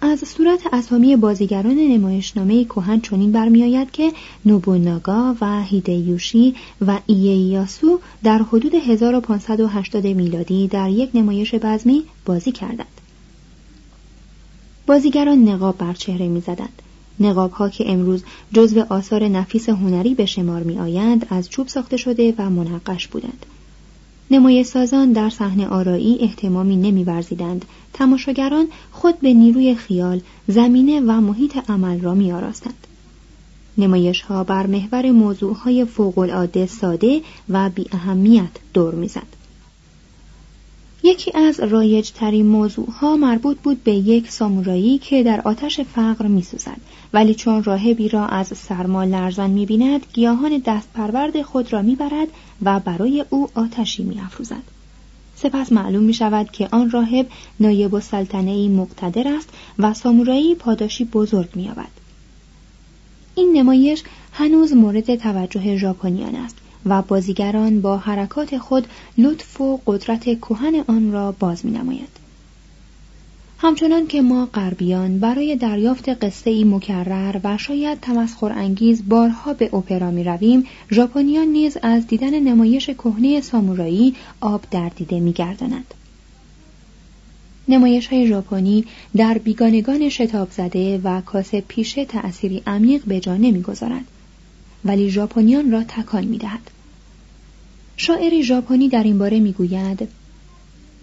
از 0.00 0.20
صورت 0.28 0.60
اسامی 0.72 1.16
بازیگران 1.16 1.74
نمایشنامه 1.74 2.64
کهن 2.64 3.00
چنین 3.00 3.32
برمیآید 3.32 3.90
که 3.90 4.12
نوبوناگا 4.46 5.36
و 5.40 5.62
هیدیوشی 5.62 6.54
و 6.86 6.98
اییاسو 7.06 8.00
در 8.22 8.38
حدود 8.38 8.74
1580 8.74 10.06
میلادی 10.06 10.68
در 10.68 10.90
یک 10.90 11.10
نمایش 11.14 11.54
بزمی 11.54 12.04
بازی 12.24 12.52
کردند. 12.52 13.00
بازیگران 14.86 15.48
نقاب 15.48 15.78
بر 15.78 15.92
چهره 15.92 16.28
می‌زدند. 16.28 16.82
نقاب 17.20 17.50
ها 17.50 17.68
که 17.68 17.92
امروز 17.92 18.24
جزو 18.52 18.84
آثار 18.88 19.28
نفیس 19.28 19.68
هنری 19.68 20.14
به 20.14 20.26
شمار 20.26 20.62
می 20.62 20.78
آیند 20.78 21.26
از 21.30 21.50
چوب 21.50 21.68
ساخته 21.68 21.96
شده 21.96 22.34
و 22.38 22.50
منقش 22.50 23.08
بودند. 23.08 23.46
نمای 24.32 24.64
سازان 24.64 25.12
در 25.12 25.30
صحنه 25.30 25.66
آرایی 25.66 26.18
احتمامی 26.20 26.76
نمیورزیدند. 26.76 27.64
تماشاگران 27.92 28.66
خود 28.92 29.20
به 29.20 29.32
نیروی 29.34 29.74
خیال 29.74 30.20
زمینه 30.48 31.00
و 31.00 31.20
محیط 31.20 31.70
عمل 31.70 32.00
را 32.00 32.14
میآراستند. 32.14 32.86
نمایش 33.78 34.22
ها 34.22 34.44
بر 34.44 34.66
محور 34.66 35.10
موضوع 35.10 35.54
های 35.54 35.84
فوق 35.84 36.18
العاده 36.18 36.66
ساده 36.66 37.20
و 37.48 37.70
بی 37.70 37.86
اهمیت 37.92 38.50
دور 38.74 38.94
می‌زد. 38.94 39.41
یکی 41.02 41.32
از 41.34 41.60
رایج 41.60 42.10
ترین 42.10 42.46
موضوع 42.46 43.14
مربوط 43.20 43.58
بود 43.58 43.84
به 43.84 43.92
یک 43.92 44.30
سامورایی 44.30 44.98
که 44.98 45.22
در 45.22 45.40
آتش 45.40 45.80
فقر 45.80 46.26
می 46.26 46.42
سوزد 46.42 46.80
ولی 47.12 47.34
چون 47.34 47.64
راهبی 47.64 48.08
را 48.08 48.26
از 48.26 48.46
سرما 48.46 49.04
لرزان 49.04 49.50
می 49.50 49.66
بیند 49.66 50.06
گیاهان 50.12 50.62
دست 50.66 50.88
پرورد 50.94 51.42
خود 51.42 51.72
را 51.72 51.82
می 51.82 51.96
برد 51.96 52.28
و 52.62 52.80
برای 52.80 53.24
او 53.30 53.48
آتشی 53.54 54.02
می 54.02 54.20
افروزد. 54.20 54.62
سپس 55.36 55.72
معلوم 55.72 56.02
می 56.02 56.14
شود 56.14 56.50
که 56.50 56.68
آن 56.72 56.90
راهب 56.90 57.26
نایب 57.60 57.94
السلطنه 57.94 58.68
مقتدر 58.68 59.28
است 59.28 59.48
و 59.78 59.94
سامورایی 59.94 60.54
پاداشی 60.54 61.04
بزرگ 61.04 61.48
می 61.54 61.62
یابد. 61.62 61.90
این 63.34 63.52
نمایش 63.52 64.02
هنوز 64.32 64.72
مورد 64.72 65.14
توجه 65.14 65.76
ژاپنیان 65.76 66.34
است 66.34 66.61
و 66.86 67.02
بازیگران 67.02 67.80
با 67.80 67.96
حرکات 67.96 68.58
خود 68.58 68.86
لطف 69.18 69.60
و 69.60 69.80
قدرت 69.86 70.24
کهن 70.24 70.84
آن 70.86 71.12
را 71.12 71.32
باز 71.32 71.66
می 71.66 71.70
نماید. 71.70 72.22
همچنان 73.58 74.06
که 74.06 74.22
ما 74.22 74.46
غربیان 74.46 75.18
برای 75.18 75.56
دریافت 75.56 76.08
قصه 76.08 76.50
ای 76.50 76.64
مکرر 76.64 77.40
و 77.44 77.58
شاید 77.58 78.00
تمسخر 78.00 78.52
انگیز 78.52 79.08
بارها 79.08 79.54
به 79.54 79.74
اپرا 79.74 80.10
می 80.10 80.24
رویم، 80.24 80.64
ژاپنیان 80.90 81.46
نیز 81.46 81.76
از 81.82 82.06
دیدن 82.06 82.40
نمایش 82.40 82.90
کهنه 82.90 83.40
سامورایی 83.40 84.14
آب 84.40 84.64
در 84.70 84.88
دیده 84.88 85.20
می 85.20 85.32
گردنند. 85.32 85.94
نمایش 87.68 88.06
های 88.06 88.26
ژاپنی 88.26 88.84
در 89.16 89.38
بیگانگان 89.38 90.08
شتاب 90.08 90.50
زده 90.50 91.00
و 91.04 91.20
کاسه 91.20 91.60
پیشه 91.60 92.04
تأثیری 92.04 92.62
عمیق 92.66 93.02
به 93.06 93.20
جا 93.20 93.36
نمی‌گذارد 93.36 94.04
ولی 94.84 95.10
ژاپنیان 95.10 95.70
را 95.70 95.84
تکان 95.84 96.24
می‌دهد. 96.24 96.70
شاعری 97.96 98.42
ژاپنی 98.42 98.88
در 98.88 99.02
این 99.02 99.18
باره 99.18 99.40
می‌گوید 99.40 100.08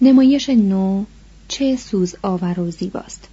نمایش 0.02 0.50
نو 0.50 1.04
چه 1.48 1.76
سوز 1.76 2.16
آور 2.22 2.60
و 2.60 2.72
زیباست. 2.72 3.28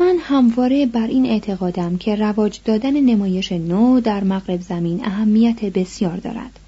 من 0.00 0.16
همواره 0.20 0.86
بر 0.86 1.06
این 1.06 1.26
اعتقادم 1.26 1.96
که 1.96 2.16
رواج 2.16 2.60
دادن 2.64 3.00
نمایش 3.00 3.52
نو 3.52 4.00
در 4.00 4.24
مغرب 4.24 4.60
زمین 4.60 5.04
اهمیت 5.04 5.64
بسیار 5.64 6.16
دارد. 6.16 6.58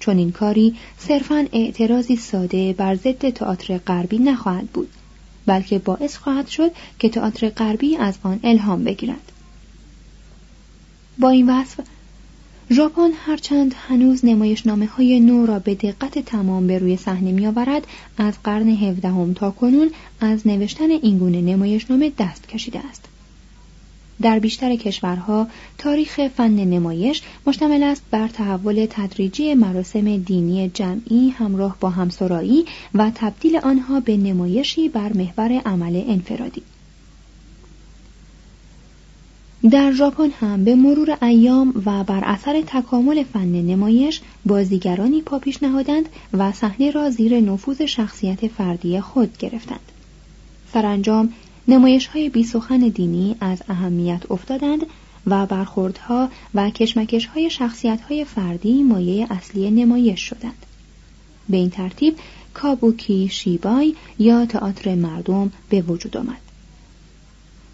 چون 0.00 0.18
این 0.18 0.32
کاری 0.32 0.74
صرفا 0.98 1.46
اعتراضی 1.52 2.16
ساده 2.16 2.72
بر 2.72 2.94
ضد 2.94 3.30
تئاتر 3.30 3.78
غربی 3.78 4.18
نخواهد 4.18 4.66
بود 4.66 4.88
بلکه 5.46 5.78
باعث 5.78 6.16
خواهد 6.16 6.48
شد 6.48 6.70
که 6.98 7.08
تئاتر 7.08 7.48
غربی 7.48 7.96
از 7.96 8.14
آن 8.22 8.40
الهام 8.44 8.84
بگیرد. 8.84 9.32
با 11.20 11.30
این 11.30 11.50
وصف 11.50 11.80
ژاپن 12.70 13.10
هرچند 13.26 13.74
هنوز 13.88 14.24
نمایشنامه 14.24 14.86
های 14.86 15.20
نو 15.20 15.46
را 15.46 15.58
به 15.58 15.74
دقت 15.74 16.18
تمام 16.18 16.66
به 16.66 16.78
روی 16.78 16.96
صحنه 16.96 17.32
می 17.32 17.46
آورد 17.46 17.86
از 18.18 18.34
قرن 18.44 18.68
هفدهم 18.68 19.34
تا 19.34 19.50
کنون 19.50 19.90
از 20.20 20.46
نوشتن 20.46 20.90
اینگونه 20.90 21.40
نمایشنامه 21.40 22.12
دست 22.18 22.48
کشیده 22.48 22.78
است. 22.78 23.04
در 24.22 24.38
بیشتر 24.38 24.76
کشورها 24.76 25.46
تاریخ 25.78 26.28
فن 26.28 26.50
نمایش 26.50 27.22
مشتمل 27.46 27.82
است 27.82 28.02
بر 28.10 28.28
تحول 28.28 28.86
تدریجی 28.90 29.54
مراسم 29.54 30.16
دینی 30.16 30.68
جمعی 30.74 31.28
همراه 31.28 31.76
با 31.80 31.90
همسرایی 31.90 32.64
و 32.94 33.10
تبدیل 33.14 33.56
آنها 33.56 34.00
به 34.00 34.16
نمایشی 34.16 34.88
بر 34.88 35.12
محور 35.12 35.52
عمل 35.52 36.02
انفرادی. 36.08 36.62
در 39.70 39.92
ژاپن 39.92 40.30
هم 40.40 40.64
به 40.64 40.74
مرور 40.74 41.18
ایام 41.22 41.82
و 41.86 42.04
بر 42.04 42.24
اثر 42.24 42.62
تکامل 42.66 43.22
فن 43.22 43.48
نمایش 43.48 44.20
بازیگرانی 44.46 45.22
پا 45.22 45.38
پیش 45.38 45.62
نهادند 45.62 46.08
و 46.32 46.52
صحنه 46.52 46.90
را 46.90 47.10
زیر 47.10 47.40
نفوذ 47.40 47.82
شخصیت 47.82 48.46
فردی 48.46 49.00
خود 49.00 49.38
گرفتند 49.38 49.92
سرانجام 50.72 51.32
نمایش 51.68 52.06
های 52.06 52.28
بی 52.28 52.44
سخن 52.44 52.78
دینی 52.78 53.36
از 53.40 53.62
اهمیت 53.68 54.30
افتادند 54.30 54.86
و 55.26 55.46
برخوردها 55.46 56.28
و 56.54 56.70
کشمکشهای 56.70 57.50
شخصیتهای 57.50 58.24
فردی 58.24 58.82
مایه 58.82 59.26
اصلی 59.30 59.70
نمایش 59.70 60.20
شدند. 60.20 60.66
به 61.48 61.56
این 61.56 61.70
ترتیب 61.70 62.16
کابوکی 62.54 63.28
شیبای 63.28 63.94
یا 64.18 64.46
تئاتر 64.46 64.94
مردم 64.94 65.52
به 65.68 65.80
وجود 65.80 66.16
آمد. 66.16 66.49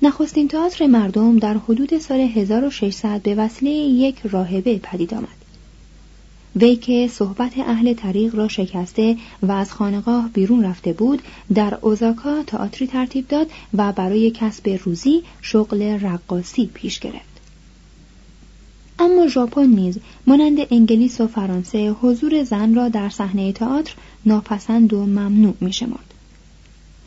نخستین 0.02 0.48
تئاتر 0.48 0.86
مردم 0.86 1.38
در 1.38 1.54
حدود 1.54 1.98
سال 1.98 2.20
1600 2.20 3.22
به 3.22 3.34
وسیله 3.34 3.70
یک 3.72 4.16
راهبه 4.24 4.78
پدید 4.78 5.14
آمد. 5.14 5.28
وی 6.56 6.76
که 6.76 7.08
صحبت 7.12 7.58
اهل 7.58 7.94
طریق 7.94 8.34
را 8.34 8.48
شکسته 8.48 9.16
و 9.42 9.52
از 9.52 9.72
خانقاه 9.72 10.28
بیرون 10.28 10.64
رفته 10.64 10.92
بود 10.92 11.22
در 11.54 11.78
اوزاکا 11.80 12.42
تئاتری 12.42 12.86
ترتیب 12.86 13.28
داد 13.28 13.50
و 13.74 13.92
برای 13.92 14.30
کسب 14.30 14.78
روزی 14.84 15.22
شغل 15.42 15.82
رقاصی 15.82 16.70
پیش 16.74 16.98
گرفت 16.98 17.40
اما 18.98 19.26
ژاپن 19.26 19.66
نیز 19.66 19.98
مانند 20.26 20.58
انگلیس 20.70 21.20
و 21.20 21.26
فرانسه 21.26 21.90
حضور 21.90 22.42
زن 22.42 22.74
را 22.74 22.88
در 22.88 23.08
صحنه 23.08 23.52
تئاتر 23.52 23.94
ناپسند 24.26 24.92
و 24.92 25.06
ممنوع 25.06 25.54
میشمرد 25.60 26.14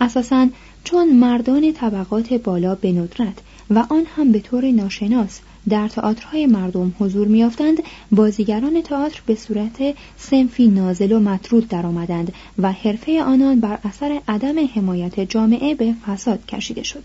اساساً 0.02 0.47
چون 0.84 1.15
مردان 1.15 1.74
طبقات 1.74 2.34
بالا 2.34 2.76
به 2.76 2.92
ندرت 2.92 3.38
و 3.70 3.86
آن 3.89 4.04
هم 4.15 4.32
به 4.32 4.39
طور 4.39 4.72
ناشناس 4.72 5.39
در 5.70 5.88
تئاترهای 5.88 6.46
مردم 6.46 6.94
حضور 7.00 7.28
میافتند 7.28 7.84
بازیگران 8.12 8.82
تئاتر 8.82 9.22
به 9.26 9.36
صورت 9.36 9.96
سنفی 10.18 10.68
نازل 10.68 11.12
و 11.12 11.20
مطرود 11.20 11.68
درآمدند 11.68 12.34
و 12.58 12.72
حرفه 12.72 13.24
آنان 13.24 13.60
بر 13.60 13.80
اثر 13.84 14.22
عدم 14.28 14.56
حمایت 14.76 15.20
جامعه 15.20 15.76
به 15.76 15.96
فساد 16.06 16.46
کشیده 16.46 16.84
شد 16.84 17.04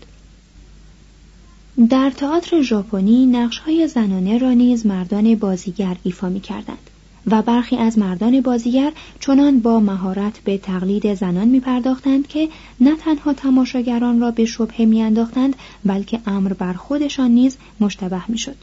در 1.89 2.09
تئاتر 2.09 2.61
ژاپنی 2.61 3.25
نقشهای 3.25 3.87
زنانه 3.87 4.37
را 4.37 4.51
نیز 4.53 4.85
مردان 4.85 5.35
بازیگر 5.35 5.95
ایفا 6.03 6.29
می 6.29 6.39
کردند. 6.39 6.89
و 7.27 7.41
برخی 7.41 7.77
از 7.77 7.97
مردان 7.97 8.41
بازیگر 8.41 8.91
چنان 9.19 9.59
با 9.59 9.79
مهارت 9.79 10.39
به 10.39 10.57
تقلید 10.57 11.13
زنان 11.13 11.47
می 11.47 11.59
پرداختند 11.59 12.27
که 12.27 12.49
نه 12.79 12.95
تنها 12.95 13.33
تماشاگران 13.33 14.19
را 14.19 14.31
به 14.31 14.45
شبهه 14.45 14.85
می 14.85 15.01
انداختند 15.01 15.55
بلکه 15.85 16.19
امر 16.27 16.53
بر 16.53 16.73
خودشان 16.73 17.31
نیز 17.31 17.57
مشتبه 17.79 18.21
می 18.27 18.37
شد. 18.37 18.55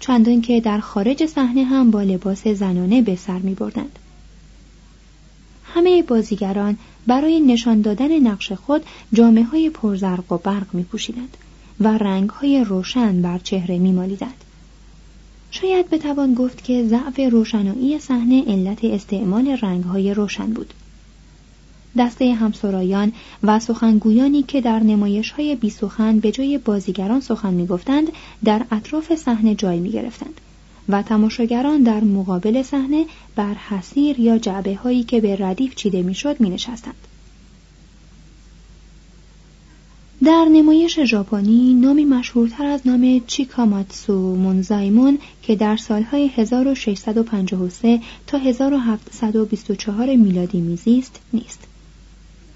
چندان 0.00 0.40
که 0.40 0.60
در 0.60 0.80
خارج 0.80 1.26
صحنه 1.26 1.64
هم 1.64 1.90
با 1.90 2.02
لباس 2.02 2.48
زنانه 2.48 3.02
به 3.02 3.16
سر 3.16 3.38
می 3.38 3.54
بردند. 3.54 3.98
همه 5.64 6.02
بازیگران 6.02 6.78
برای 7.06 7.40
نشان 7.40 7.80
دادن 7.80 8.18
نقش 8.18 8.52
خود 8.52 8.82
جامعه 9.12 9.44
های 9.44 9.70
پرزرق 9.70 10.32
و 10.32 10.38
برق 10.38 10.66
می 10.72 10.82
پوشیدند 10.82 11.36
و 11.80 11.88
رنگ 11.88 12.30
های 12.30 12.64
روشن 12.64 13.22
بر 13.22 13.38
چهره 13.38 13.78
می 13.78 13.92
مالیدند. 13.92 14.44
شاید 15.50 15.90
بتوان 15.90 16.34
گفت 16.34 16.64
که 16.64 16.86
ضعف 16.86 17.20
روشنایی 17.32 17.98
صحنه 17.98 18.44
علت 18.46 18.84
استعمال 18.84 19.48
رنگهای 19.48 20.14
روشن 20.14 20.46
بود 20.46 20.74
دسته 21.98 22.34
همسرایان 22.34 23.12
و 23.42 23.58
سخنگویانی 23.58 24.42
که 24.42 24.60
در 24.60 24.78
نمایش 24.78 25.30
های 25.30 25.56
بی 25.56 25.70
سخن 25.70 26.18
به 26.18 26.32
جای 26.32 26.58
بازیگران 26.58 27.20
سخن 27.20 27.54
می 27.54 27.66
گفتند 27.66 28.12
در 28.44 28.64
اطراف 28.70 29.14
صحنه 29.14 29.54
جای 29.54 29.78
می 29.80 29.90
گرفتند 29.90 30.40
و 30.88 31.02
تماشاگران 31.02 31.82
در 31.82 32.04
مقابل 32.04 32.62
صحنه 32.62 33.06
بر 33.36 33.54
حسیر 33.54 34.20
یا 34.20 34.38
جعبه 34.38 34.74
هایی 34.74 35.04
که 35.04 35.20
به 35.20 35.36
ردیف 35.36 35.74
چیده 35.74 36.02
می 36.02 36.14
شد 36.14 36.40
می 36.40 36.50
نشستند. 36.50 36.94
در 40.24 40.44
نمایش 40.52 41.00
ژاپنی 41.00 41.74
نامی 41.74 42.04
مشهورتر 42.04 42.66
از 42.66 42.80
نام 42.86 43.20
چیکاماتسو 43.26 44.36
مونزایمون 44.36 45.18
که 45.42 45.56
در 45.56 45.76
سالهای 45.76 46.28
1653 46.28 48.00
تا 48.26 48.38
1724 48.38 50.16
میلادی 50.16 50.60
میزیست 50.60 51.20
نیست. 51.32 51.60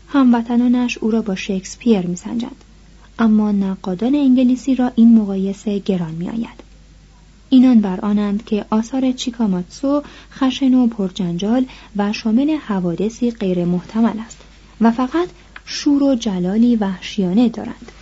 هموطنانش 0.09 0.99
او 0.99 1.11
را 1.11 1.23
با 1.23 1.35
شکسپیر 1.35 2.07
میسنجند 2.07 2.65
اما 3.19 3.53
نقادان 3.53 4.15
انگلیسی 4.15 4.75
را 4.75 4.93
این 4.95 5.19
مقایسه 5.19 5.79
گران 5.79 6.15
میآید. 6.15 6.65
اینان 7.49 7.81
بر 7.81 8.01
آنند 8.01 8.45
که 8.45 8.65
آثار 8.71 9.13
چیکاماتسو 9.13 10.03
خشن 10.33 10.75
و 10.75 10.87
پرجنجال 10.87 11.67
و 11.97 12.13
شامل 12.13 12.51
حوادثی 12.51 13.31
غیر 13.31 13.65
محتمل 13.65 14.19
است 14.27 14.39
و 14.81 14.91
فقط 14.91 15.29
شور 15.67 16.03
و 16.03 16.15
جلالی 16.15 16.77
وحشیانه 16.77 17.49
دارند 17.49 17.93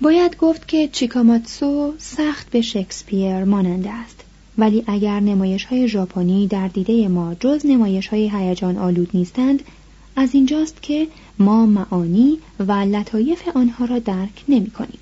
باید 0.00 0.36
گفت 0.36 0.68
که 0.68 0.88
چیکاماتسو 0.88 1.94
سخت 1.98 2.50
به 2.50 2.60
شکسپیر 2.60 3.44
ماننده 3.44 3.90
است 3.90 4.24
ولی 4.58 4.84
اگر 4.86 5.20
نمایش 5.20 5.64
های 5.64 5.88
ژاپنی 5.88 6.46
در 6.46 6.68
دیده 6.68 7.08
ما 7.08 7.34
جز 7.34 7.66
نمایش 7.66 8.08
های 8.08 8.30
هیجان 8.30 8.78
آلود 8.78 9.10
نیستند 9.14 9.62
از 10.16 10.34
اینجاست 10.34 10.82
که 10.82 11.08
ما 11.38 11.66
معانی 11.66 12.38
و 12.58 12.72
لطایف 12.72 13.48
آنها 13.54 13.84
را 13.84 13.98
درک 13.98 14.44
نمی 14.48 14.70
کنیم. 14.70 14.98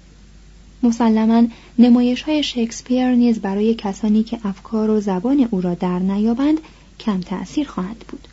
مسلما 0.82 1.46
نمایش 1.78 2.22
های 2.22 2.42
شکسپیر 2.42 3.10
نیز 3.10 3.38
برای 3.38 3.74
کسانی 3.74 4.22
که 4.22 4.38
افکار 4.44 4.90
و 4.90 5.00
زبان 5.00 5.48
او 5.50 5.60
را 5.60 5.74
در 5.74 5.98
نیابند 5.98 6.60
کم 7.00 7.20
تأثیر 7.20 7.68
خواهد 7.68 7.98
بود. 8.08 8.28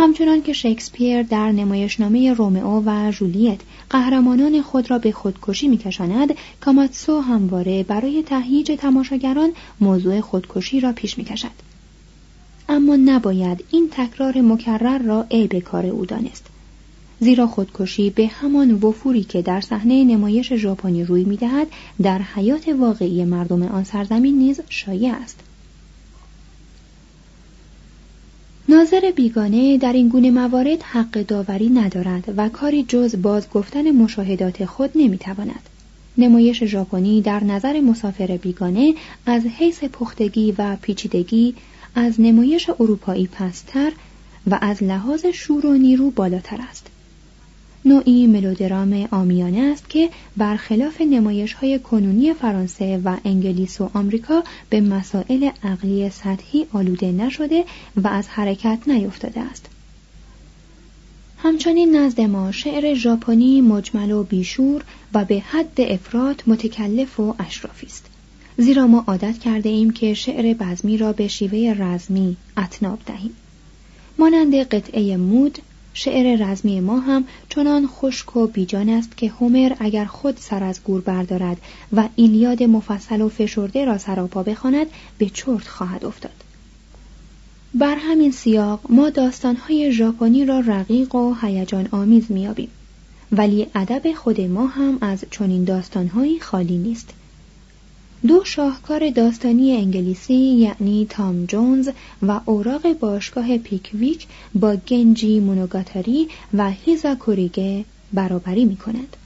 همچنان 0.00 0.42
که 0.42 0.52
شکسپیر 0.52 1.22
در 1.22 1.52
نمایشنامه 1.52 2.32
رومئو 2.32 2.82
و 2.86 3.10
جولیت 3.10 3.60
قهرمانان 3.90 4.62
خود 4.62 4.90
را 4.90 4.98
به 4.98 5.12
خودکشی 5.12 5.68
میکشاند 5.68 6.34
کاماتسو 6.60 7.20
همواره 7.20 7.82
برای 7.82 8.22
تهییج 8.22 8.72
تماشاگران 8.78 9.52
موضوع 9.80 10.20
خودکشی 10.20 10.80
را 10.80 10.92
پیش 10.92 11.18
می‌کشد. 11.18 11.50
اما 12.68 12.96
نباید 12.96 13.64
این 13.70 13.88
تکرار 13.90 14.40
مکرر 14.40 14.98
را 14.98 15.26
عیب 15.30 15.58
کار 15.58 15.86
او 15.86 16.06
دانست. 16.06 16.46
زیرا 17.20 17.46
خودکشی 17.46 18.10
به 18.10 18.26
همان 18.26 18.70
وفوری 18.70 19.24
که 19.24 19.42
در 19.42 19.60
صحنه 19.60 20.04
نمایش 20.04 20.52
ژاپنی 20.54 21.04
روی 21.04 21.24
می‌دهد 21.24 21.66
در 22.02 22.18
حیات 22.18 22.68
واقعی 22.68 23.24
مردم 23.24 23.62
آن 23.62 23.84
سرزمین 23.84 24.38
نیز 24.38 24.60
شایع 24.68 25.12
است. 25.14 25.40
ناظر 28.70 29.12
بیگانه 29.16 29.78
در 29.78 29.92
این 29.92 30.08
گونه 30.08 30.30
موارد 30.30 30.82
حق 30.82 31.22
داوری 31.22 31.68
ندارد 31.68 32.34
و 32.36 32.48
کاری 32.48 32.82
جز 32.82 33.22
بازگفتن 33.22 33.90
مشاهدات 33.90 34.64
خود 34.64 34.90
نمی‌تواند. 34.94 35.68
نمایش 36.18 36.64
ژاپنی 36.64 37.22
در 37.22 37.44
نظر 37.44 37.80
مسافر 37.80 38.26
بیگانه 38.26 38.94
از 39.26 39.46
حیث 39.46 39.84
پختگی 39.84 40.54
و 40.58 40.76
پیچیدگی 40.82 41.54
از 41.94 42.20
نمایش 42.20 42.70
اروپایی 42.80 43.26
پستر 43.26 43.92
و 44.50 44.58
از 44.60 44.82
لحاظ 44.82 45.26
شور 45.26 45.66
و 45.66 45.74
نیرو 45.74 46.10
بالاتر 46.10 46.58
است. 46.70 46.86
نوعی 47.84 48.26
ملودرام 48.26 49.08
آمیانه 49.10 49.60
است 49.60 49.88
که 49.88 50.10
برخلاف 50.36 51.00
نمایش 51.00 51.52
های 51.52 51.78
کنونی 51.78 52.34
فرانسه 52.34 53.00
و 53.04 53.16
انگلیس 53.24 53.80
و 53.80 53.90
آمریکا 53.94 54.42
به 54.70 54.80
مسائل 54.80 55.50
عقلی 55.64 56.10
سطحی 56.10 56.66
آلوده 56.72 57.12
نشده 57.12 57.64
و 57.96 58.08
از 58.08 58.28
حرکت 58.28 58.78
نیفتاده 58.86 59.40
است. 59.40 59.66
همچنین 61.38 61.96
نزد 61.96 62.20
ما 62.20 62.52
شعر 62.52 62.94
ژاپنی 62.94 63.60
مجمل 63.60 64.10
و 64.10 64.22
بیشور 64.22 64.84
و 65.14 65.24
به 65.24 65.40
حد 65.40 65.80
افراد 65.80 66.42
متکلف 66.46 67.20
و 67.20 67.34
اشرافی 67.38 67.86
است. 67.86 68.06
زیرا 68.56 68.86
ما 68.86 69.04
عادت 69.06 69.38
کرده 69.38 69.68
ایم 69.68 69.90
که 69.90 70.14
شعر 70.14 70.54
بزمی 70.54 70.96
را 70.96 71.12
به 71.12 71.28
شیوه 71.28 71.74
رزمی 71.78 72.36
اتناب 72.56 72.98
دهیم. 73.06 73.36
مانند 74.18 74.54
قطعه 74.54 75.16
مود 75.16 75.58
شعر 75.94 76.50
رزمی 76.50 76.80
ما 76.80 77.00
هم 77.00 77.24
چنان 77.48 77.86
خشک 77.86 78.36
و 78.36 78.46
بیجان 78.46 78.88
است 78.88 79.16
که 79.16 79.28
هومر 79.28 79.72
اگر 79.78 80.04
خود 80.04 80.36
سر 80.40 80.64
از 80.64 80.80
گور 80.84 81.00
بردارد 81.00 81.56
و 81.92 82.08
ایلیاد 82.16 82.62
مفصل 82.62 83.20
و 83.20 83.28
فشرده 83.28 83.84
را 83.84 83.98
سراپا 83.98 84.42
بخواند 84.42 84.86
به 85.18 85.26
چرت 85.26 85.68
خواهد 85.68 86.04
افتاد. 86.04 86.44
بر 87.74 87.96
همین 87.98 88.32
سیاق 88.32 88.80
ما 88.88 89.10
داستانهای 89.10 89.92
ژاپنی 89.92 90.44
را 90.44 90.60
رقیق 90.60 91.14
و 91.14 91.34
هیجان 91.42 91.88
آمیز 91.92 92.30
میابیم 92.30 92.68
ولی 93.32 93.66
ادب 93.74 94.12
خود 94.12 94.40
ما 94.40 94.66
هم 94.66 94.98
از 95.00 95.24
چنین 95.30 95.64
داستانهایی 95.64 96.40
خالی 96.40 96.78
نیست. 96.78 97.14
دو 98.26 98.44
شاهکار 98.44 99.10
داستانی 99.10 99.72
انگلیسی 99.76 100.34
یعنی 100.34 101.06
تام 101.10 101.44
جونز 101.44 101.88
و 102.22 102.40
اوراق 102.44 102.92
باشگاه 102.92 103.58
پیکویک 103.58 104.26
با 104.54 104.76
گنجی 104.76 105.40
مونوگاتاری 105.40 106.28
و 106.54 106.70
هیزاکوریگه 106.70 107.84
برابری 108.12 108.64
می 108.64 108.76
کند. 108.76 109.16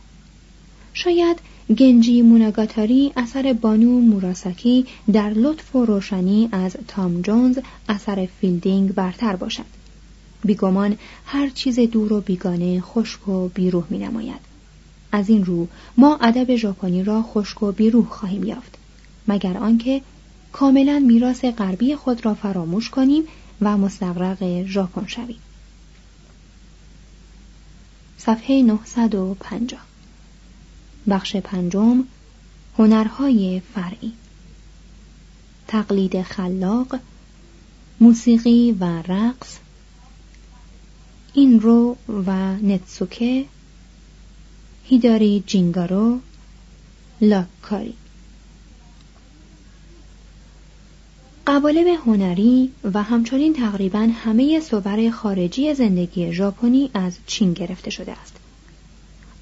شاید 0.92 1.38
گنجی 1.78 2.22
مونوگاتاری 2.22 3.12
اثر 3.16 3.52
بانو 3.52 4.00
موراساکی 4.00 4.86
در 5.12 5.30
لطف 5.30 5.76
و 5.76 5.84
روشنی 5.84 6.48
از 6.52 6.76
تام 6.88 7.22
جونز 7.22 7.58
اثر 7.88 8.28
فیلدینگ 8.40 8.94
برتر 8.94 9.36
باشد. 9.36 9.64
بیگمان 10.44 10.96
هر 11.26 11.48
چیز 11.48 11.78
دور 11.78 12.12
و 12.12 12.20
بیگانه 12.20 12.80
خشک 12.80 13.28
و 13.28 13.48
بیروح 13.48 13.84
می 13.90 13.98
نماید. 13.98 14.54
از 15.12 15.28
این 15.28 15.44
رو 15.44 15.68
ما 15.96 16.18
ادب 16.22 16.56
ژاپنی 16.56 17.04
را 17.04 17.22
خشک 17.22 17.62
و 17.62 17.72
بیروح 17.72 18.08
خواهیم 18.08 18.44
یافت 18.44 18.83
مگر 19.28 19.56
آنکه 19.56 20.02
کاملا 20.52 20.98
میراث 20.98 21.44
غربی 21.44 21.96
خود 21.96 22.24
را 22.24 22.34
فراموش 22.34 22.90
کنیم 22.90 23.24
و 23.60 23.76
مستغرق 23.76 24.64
ژاپن 24.66 25.06
شویم. 25.06 25.38
صفحه 28.18 28.62
950 28.62 29.80
بخش 31.08 31.36
پنجم 31.36 32.04
هنرهای 32.78 33.62
فرعی. 33.74 34.12
تقلید 35.68 36.22
خلاق 36.22 36.98
موسیقی 38.00 38.72
و 38.80 38.84
رقص. 39.02 39.58
این 41.34 41.60
رو 41.60 41.96
و 42.26 42.56
نتسوکه. 42.56 43.44
هیداری 44.84 45.44
جینگارو 45.46 46.20
لاکاری. 47.20 47.94
قوالب 51.46 51.86
هنری 51.86 52.70
و 52.94 53.02
همچنین 53.02 53.52
تقریبا 53.52 54.08
همه 54.24 54.60
صور 54.60 55.10
خارجی 55.10 55.74
زندگی 55.74 56.32
ژاپنی 56.32 56.90
از 56.94 57.18
چین 57.26 57.52
گرفته 57.52 57.90
شده 57.90 58.12
است. 58.12 58.36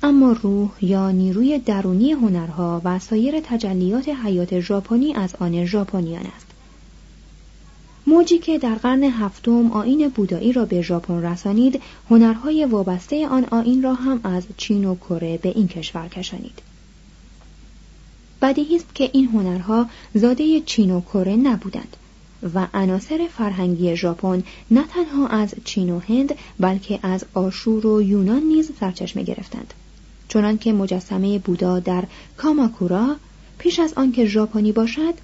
اما 0.02 0.32
روح 0.32 0.70
یا 0.80 1.10
نیروی 1.10 1.58
درونی 1.58 2.12
هنرها 2.12 2.82
و 2.84 2.98
سایر 2.98 3.40
تجلیات 3.40 4.08
حیات 4.08 4.60
ژاپنی 4.60 5.14
از 5.14 5.34
آن 5.40 5.64
ژاپنیان 5.64 6.26
است. 6.36 6.46
موجی 8.06 8.38
که 8.38 8.58
در 8.58 8.74
قرن 8.74 9.02
هفتم 9.02 9.70
آین 9.72 10.08
بودایی 10.08 10.52
را 10.52 10.64
به 10.64 10.82
ژاپن 10.82 11.22
رسانید 11.22 11.82
هنرهای 12.10 12.64
وابسته 12.64 13.28
آن 13.28 13.44
آین 13.44 13.82
را 13.82 13.94
هم 13.94 14.20
از 14.24 14.42
چین 14.56 14.84
و 14.84 14.94
کره 14.94 15.38
به 15.38 15.48
این 15.48 15.68
کشور 15.68 16.08
کشانید. 16.08 16.71
بدیهی 18.42 18.76
است 18.76 18.94
که 18.94 19.11
این 19.12 19.28
هنرها 19.28 19.87
زاده 20.14 20.61
چین 20.61 20.90
و 20.90 21.00
کره 21.00 21.37
نبودند 21.37 21.96
و 22.55 22.66
عناصر 22.74 23.28
فرهنگی 23.37 23.96
ژاپن 23.96 24.42
نه 24.70 24.85
تنها 24.87 25.26
از 25.26 25.55
چین 25.64 25.90
و 25.90 25.98
هند 25.98 26.35
بلکه 26.61 26.98
از 27.02 27.24
آشور 27.35 27.87
و 27.87 28.02
یونان 28.02 28.42
نیز 28.42 28.70
سرچشمه 28.81 29.22
گرفتند. 29.22 29.74
چنانکه 30.28 30.72
مجسمه 30.72 31.38
بودا 31.38 31.78
در 31.78 32.05
کاماکورا 32.37 33.16
پیش 33.59 33.78
از 33.78 33.92
آنکه 33.96 34.26
ژاپنی 34.26 34.72
باشد 34.72 35.14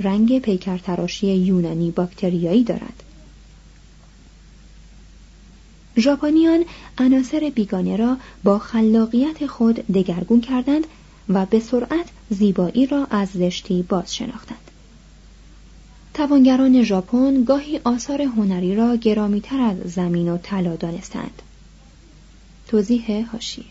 رنگ 0.00 0.38
پیکر 0.38 0.78
تراشی 0.78 1.26
یونانی 1.26 1.90
باکتریایی 1.90 2.64
دارد. 2.64 3.02
ژاپنیان 5.96 6.64
عناصر 6.98 7.52
بیگانه 7.54 7.96
را 7.96 8.16
با 8.44 8.58
خلاقیت 8.58 9.46
خود 9.46 9.74
دگرگون 9.74 10.40
کردند 10.40 10.86
و 11.28 11.46
به 11.46 11.60
سرعت 11.60 12.06
زیبایی 12.30 12.86
را 12.86 13.06
از 13.10 13.28
زشتی 13.28 13.82
باز 13.82 14.14
شناختند 14.14 14.70
توانگران 16.14 16.82
ژاپن 16.82 17.44
گاهی 17.44 17.80
آثار 17.84 18.22
هنری 18.22 18.74
را 18.74 18.96
گرامیتر 18.96 19.60
از 19.60 19.76
زمین 19.92 20.28
و 20.28 20.38
طلا 20.38 20.76
دانستند. 20.76 21.42
توضیح 22.66 23.30
هاشی. 23.32 23.64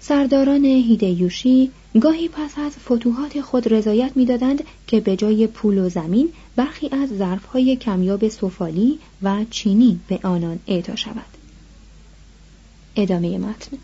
سرداران 0.00 0.64
هیدیوشی 0.64 1.70
گاهی 2.00 2.28
پس 2.28 2.58
از 2.58 2.72
فتوحات 2.72 3.40
خود 3.40 3.72
رضایت 3.72 4.12
می‌دادند 4.16 4.64
که 4.86 5.00
به 5.00 5.16
جای 5.16 5.46
پول 5.46 5.78
و 5.78 5.88
زمین 5.88 6.28
برخی 6.56 6.88
از 6.92 7.08
ظرفهای 7.08 7.76
کمیاب 7.76 8.28
سفالی 8.28 8.98
و 9.22 9.44
چینی 9.50 10.00
به 10.08 10.20
آنان 10.22 10.58
اعطا 10.66 10.96
شود. 10.96 11.24
ادامه 12.96 13.38
متن. 13.38 13.78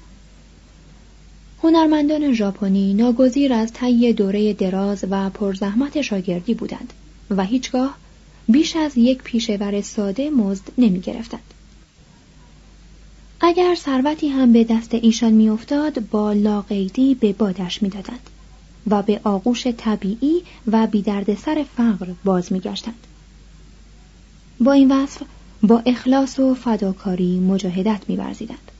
هنرمندان 1.62 2.32
ژاپنی 2.32 2.94
ناگزیر 2.94 3.52
از 3.52 3.72
طی 3.72 4.12
دوره 4.12 4.52
دراز 4.52 5.04
و 5.10 5.30
پرزحمت 5.30 6.02
شاگردی 6.02 6.54
بودند 6.54 6.92
و 7.30 7.44
هیچگاه 7.44 7.96
بیش 8.48 8.76
از 8.76 8.92
یک 8.96 9.22
پیشور 9.22 9.80
ساده 9.80 10.30
مزد 10.30 10.62
نمی 10.78 11.00
گرفتند. 11.00 11.54
اگر 13.40 13.74
ثروتی 13.74 14.28
هم 14.28 14.52
به 14.52 14.64
دست 14.64 14.94
ایشان 14.94 15.32
میافتاد 15.32 16.00
با 16.10 16.32
لاقیدی 16.32 17.14
به 17.14 17.32
بادش 17.32 17.82
می‌دادند 17.82 18.30
و 18.86 19.02
به 19.02 19.20
آغوش 19.24 19.66
طبیعی 19.66 20.42
و 20.66 20.86
بیدردسر 20.86 21.64
فقر 21.76 22.06
باز 22.24 22.52
میگشتند 22.52 23.06
با 24.60 24.72
این 24.72 24.92
وصف 24.92 25.22
با 25.62 25.82
اخلاص 25.86 26.38
و 26.38 26.54
فداکاری 26.54 27.38
مجاهدت 27.38 28.00
میورزیدند 28.08 28.70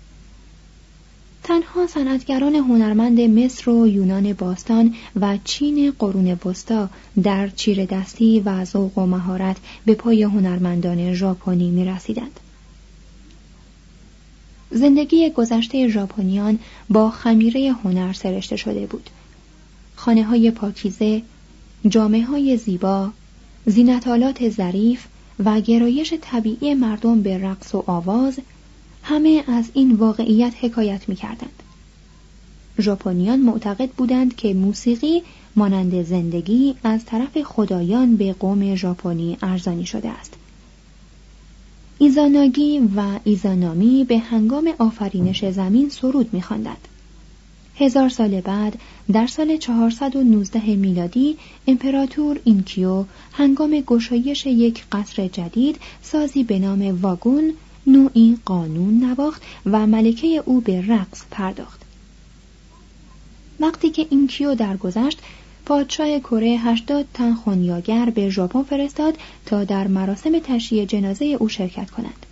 تنها 1.51 1.87
صنعتگران 1.87 2.55
هنرمند 2.55 3.21
مصر 3.21 3.71
و 3.71 3.89
یونان 3.89 4.33
باستان 4.33 4.95
و 5.21 5.39
چین 5.45 5.93
قرون 5.99 6.39
وسطا 6.45 6.89
در 7.23 7.49
چیر 7.49 7.85
دستی 7.85 8.41
و 8.41 8.65
ذوق 8.65 8.99
و 8.99 9.07
مهارت 9.07 9.57
به 9.87 9.95
پای 9.95 10.23
هنرمندان 10.23 11.15
ژاپنی 11.15 11.71
می 11.71 11.85
رسیدند. 11.85 12.41
زندگی 14.71 15.31
گذشته 15.31 15.89
ژاپنیان 15.89 16.59
با 16.91 17.11
خمیره 17.11 17.73
هنر 17.85 18.13
سرشته 18.13 18.57
شده 18.57 18.87
بود. 18.87 19.11
خانه 19.97 20.25
های 20.25 20.51
پاکیزه، 20.51 21.23
جامعه 21.89 22.25
های 22.25 22.57
زیبا، 22.57 23.11
زینتالات 23.67 24.49
ظریف 24.49 25.07
و 25.45 25.61
گرایش 25.61 26.15
طبیعی 26.21 26.75
مردم 26.75 27.23
به 27.23 27.39
رقص 27.39 27.75
و 27.75 27.85
آواز 27.87 28.39
همه 29.03 29.45
از 29.47 29.71
این 29.75 29.93
واقعیت 29.93 30.53
حکایت 30.61 31.09
می 31.09 31.17
کردند. 31.17 31.63
ژاپنیان 32.81 33.41
معتقد 33.41 33.91
بودند 33.91 34.37
که 34.37 34.55
موسیقی 34.55 35.23
مانند 35.57 36.03
زندگی 36.03 36.75
از 36.85 37.05
طرف 37.05 37.43
خدایان 37.43 38.17
به 38.17 38.33
قوم 38.33 38.75
ژاپنی 38.75 39.39
ارزانی 39.43 39.87
شده 39.87 40.09
است. 40.09 40.35
ایزاناگی 41.99 42.79
و 42.97 43.19
ایزانامی 43.25 44.05
به 44.05 44.19
هنگام 44.19 44.71
آفرینش 44.79 45.45
زمین 45.45 45.89
سرود 45.89 46.35
می‌خواندند. 46.35 46.89
هزار 47.77 48.09
سال 48.09 48.41
بعد 48.41 48.79
در 49.13 49.27
سال 49.27 49.57
419 49.57 50.77
میلادی 50.77 51.37
امپراتور 51.67 52.41
اینکیو 52.45 53.05
هنگام 53.33 53.81
گشایش 53.81 54.47
یک 54.47 54.85
قصر 54.93 55.29
جدید 55.29 55.77
سازی 56.03 56.45
به 56.45 56.59
نام 56.59 56.99
واگون 57.03 57.53
نوعی 57.87 58.39
قانون 58.45 59.05
نواخت 59.05 59.43
و 59.67 59.87
ملکه 59.87 60.43
او 60.47 60.61
به 60.61 60.87
رقص 60.89 61.23
پرداخت 61.31 61.81
وقتی 63.61 63.91
که 63.91 64.07
اینکیو 64.11 64.55
درگذشت 64.55 65.19
پادشاه 65.67 66.19
کره 66.19 66.49
80 66.49 67.07
تن 67.15 67.35
خونیاگر 67.35 68.11
به 68.11 68.31
ژاپن 68.31 68.63
فرستاد 68.63 69.19
تا 69.47 69.65
در 69.65 69.87
مراسم 69.87 70.39
تشییع 70.39 70.85
جنازه 70.85 71.25
او 71.25 71.49
شرکت 71.49 71.91
کنند. 71.91 72.27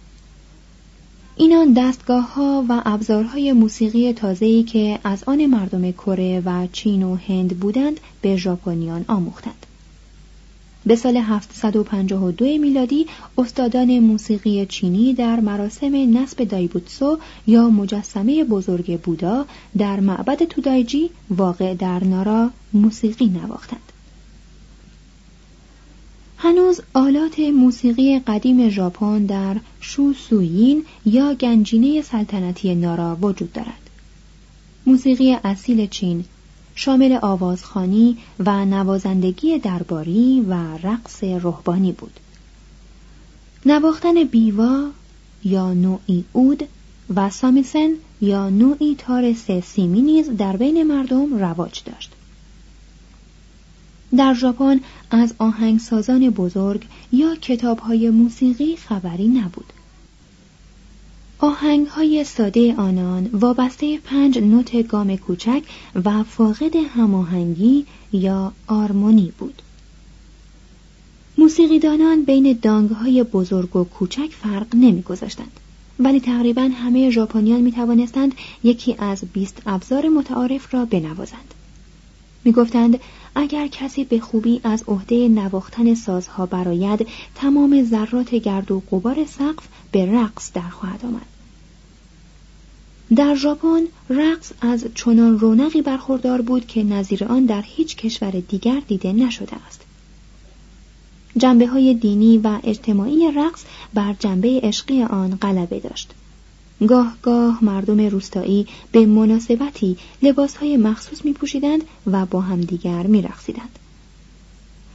اینان 1.36 1.72
دستگاه 1.72 2.34
ها 2.34 2.64
و 2.68 2.82
ابزارهای 2.84 3.52
موسیقی 3.52 4.12
تازه‌ای 4.12 4.62
که 4.62 4.98
از 5.04 5.24
آن 5.24 5.46
مردم 5.46 5.90
کره 5.90 6.42
و 6.44 6.66
چین 6.72 7.02
و 7.02 7.16
هند 7.16 7.60
بودند 7.60 8.00
به 8.22 8.36
ژاپنیان 8.36 9.04
آموختند. 9.08 9.66
به 10.88 10.96
سال 10.96 11.16
752 11.16 12.44
میلادی 12.44 13.06
استادان 13.38 13.98
موسیقی 13.98 14.66
چینی 14.66 15.14
در 15.14 15.40
مراسم 15.40 16.18
نصب 16.18 16.44
دایبوتسو 16.44 17.18
یا 17.46 17.68
مجسمه 17.68 18.44
بزرگ 18.44 19.00
بودا 19.00 19.46
در 19.78 20.00
معبد 20.00 20.44
تودایجی 20.44 21.10
واقع 21.30 21.74
در 21.74 22.04
نارا 22.04 22.50
موسیقی 22.72 23.26
نواختند. 23.26 23.92
هنوز 26.38 26.80
آلات 26.94 27.40
موسیقی 27.40 28.18
قدیم 28.18 28.68
ژاپن 28.68 29.26
در 29.26 29.56
شوسویین 29.80 30.84
یا 31.06 31.34
گنجینه 31.34 32.02
سلطنتی 32.02 32.74
نارا 32.74 33.16
وجود 33.20 33.52
دارد. 33.52 33.90
موسیقی 34.86 35.36
اصیل 35.44 35.86
چین 35.86 36.24
شامل 36.78 37.18
آوازخانی 37.22 38.16
و 38.38 38.64
نوازندگی 38.64 39.58
درباری 39.58 40.40
و 40.48 40.54
رقص 40.82 41.24
روحانی 41.24 41.92
بود. 41.92 42.20
نواختن 43.66 44.24
بیوا 44.24 44.90
یا 45.44 45.72
نوعی 45.72 46.24
اود 46.32 46.68
و 47.14 47.30
سامیسن 47.30 47.88
یا 48.20 48.50
نوعی 48.50 48.94
تار 48.94 49.32
سه 49.32 49.60
سیمی 49.60 50.02
نیز 50.02 50.30
در 50.30 50.56
بین 50.56 50.82
مردم 50.82 51.38
رواج 51.38 51.82
داشت. 51.84 52.12
در 54.16 54.34
ژاپن 54.34 54.80
از 55.10 55.34
آهنگسازان 55.38 56.30
بزرگ 56.30 56.84
یا 57.12 57.34
کتابهای 57.34 58.10
موسیقی 58.10 58.76
خبری 58.76 59.28
نبود. 59.28 59.72
آهنگ 61.40 61.86
های 61.86 62.24
ساده 62.24 62.74
آنان 62.74 63.30
وابسته 63.32 63.98
پنج 63.98 64.38
نوت 64.38 64.88
گام 64.88 65.16
کوچک 65.16 65.62
و 66.04 66.22
فاقد 66.22 66.76
هماهنگی 66.76 67.86
یا 68.12 68.52
آرمونی 68.66 69.32
بود. 69.38 69.62
موسیقیدانان 71.38 72.24
بین 72.24 72.58
دانگ 72.62 72.90
های 72.90 73.22
بزرگ 73.22 73.76
و 73.76 73.84
کوچک 73.84 74.30
فرق 74.42 74.66
نمیگذاشتند. 74.74 75.60
ولی 75.98 76.20
تقریبا 76.20 76.70
همه 76.74 77.10
ژاپنیان 77.10 77.60
می 77.60 77.72
توانستند 77.72 78.34
یکی 78.64 78.96
از 78.98 79.24
بیست 79.32 79.62
ابزار 79.66 80.08
متعارف 80.08 80.74
را 80.74 80.84
بنوازند 80.84 81.54
می 82.44 82.52
گفتند 82.52 83.00
اگر 83.34 83.66
کسی 83.66 84.04
به 84.04 84.20
خوبی 84.20 84.60
از 84.64 84.84
عهده 84.88 85.28
نواختن 85.28 85.94
سازها 85.94 86.46
براید 86.46 87.06
تمام 87.34 87.84
ذرات 87.84 88.34
گرد 88.34 88.70
و 88.70 88.82
غبار 88.90 89.24
سقف 89.24 89.68
به 89.92 90.06
رقص 90.06 90.52
در 90.52 90.68
خواهد 90.68 91.04
آمد. 91.04 91.26
در 93.16 93.34
ژاپن 93.34 93.82
رقص 94.10 94.52
از 94.60 94.86
چنان 94.94 95.38
رونقی 95.38 95.82
برخوردار 95.82 96.42
بود 96.42 96.66
که 96.66 96.82
نظیر 96.84 97.24
آن 97.24 97.44
در 97.44 97.62
هیچ 97.66 97.96
کشور 97.96 98.30
دیگر 98.30 98.82
دیده 98.88 99.12
نشده 99.12 99.56
است. 99.66 99.80
جنبه 101.36 101.66
های 101.66 101.94
دینی 101.94 102.38
و 102.38 102.58
اجتماعی 102.64 103.32
رقص 103.36 103.64
بر 103.94 104.14
جنبه 104.18 104.60
عشقی 104.62 105.02
آن 105.02 105.38
غلبه 105.42 105.80
داشت. 105.80 106.14
گاه 106.86 107.16
گاه 107.22 107.64
مردم 107.64 108.00
روستایی 108.00 108.66
به 108.92 109.06
مناسبتی 109.06 109.96
لباسهای 110.22 110.76
مخصوص 110.76 111.24
می 111.24 111.32
پوشیدند 111.32 111.82
و 112.06 112.26
با 112.26 112.40
همدیگر 112.40 113.06
می 113.06 113.22
رقصیدند. 113.22 113.78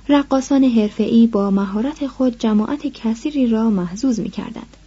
رقاسان 0.09 0.63
حرفه‌ای 0.63 1.27
با 1.27 1.51
مهارت 1.51 2.07
خود 2.07 2.39
جماعت 2.39 2.87
کثیری 2.87 3.47
را 3.47 3.69
محزوز 3.69 4.19
می 4.19 4.29
کردند. 4.29 4.77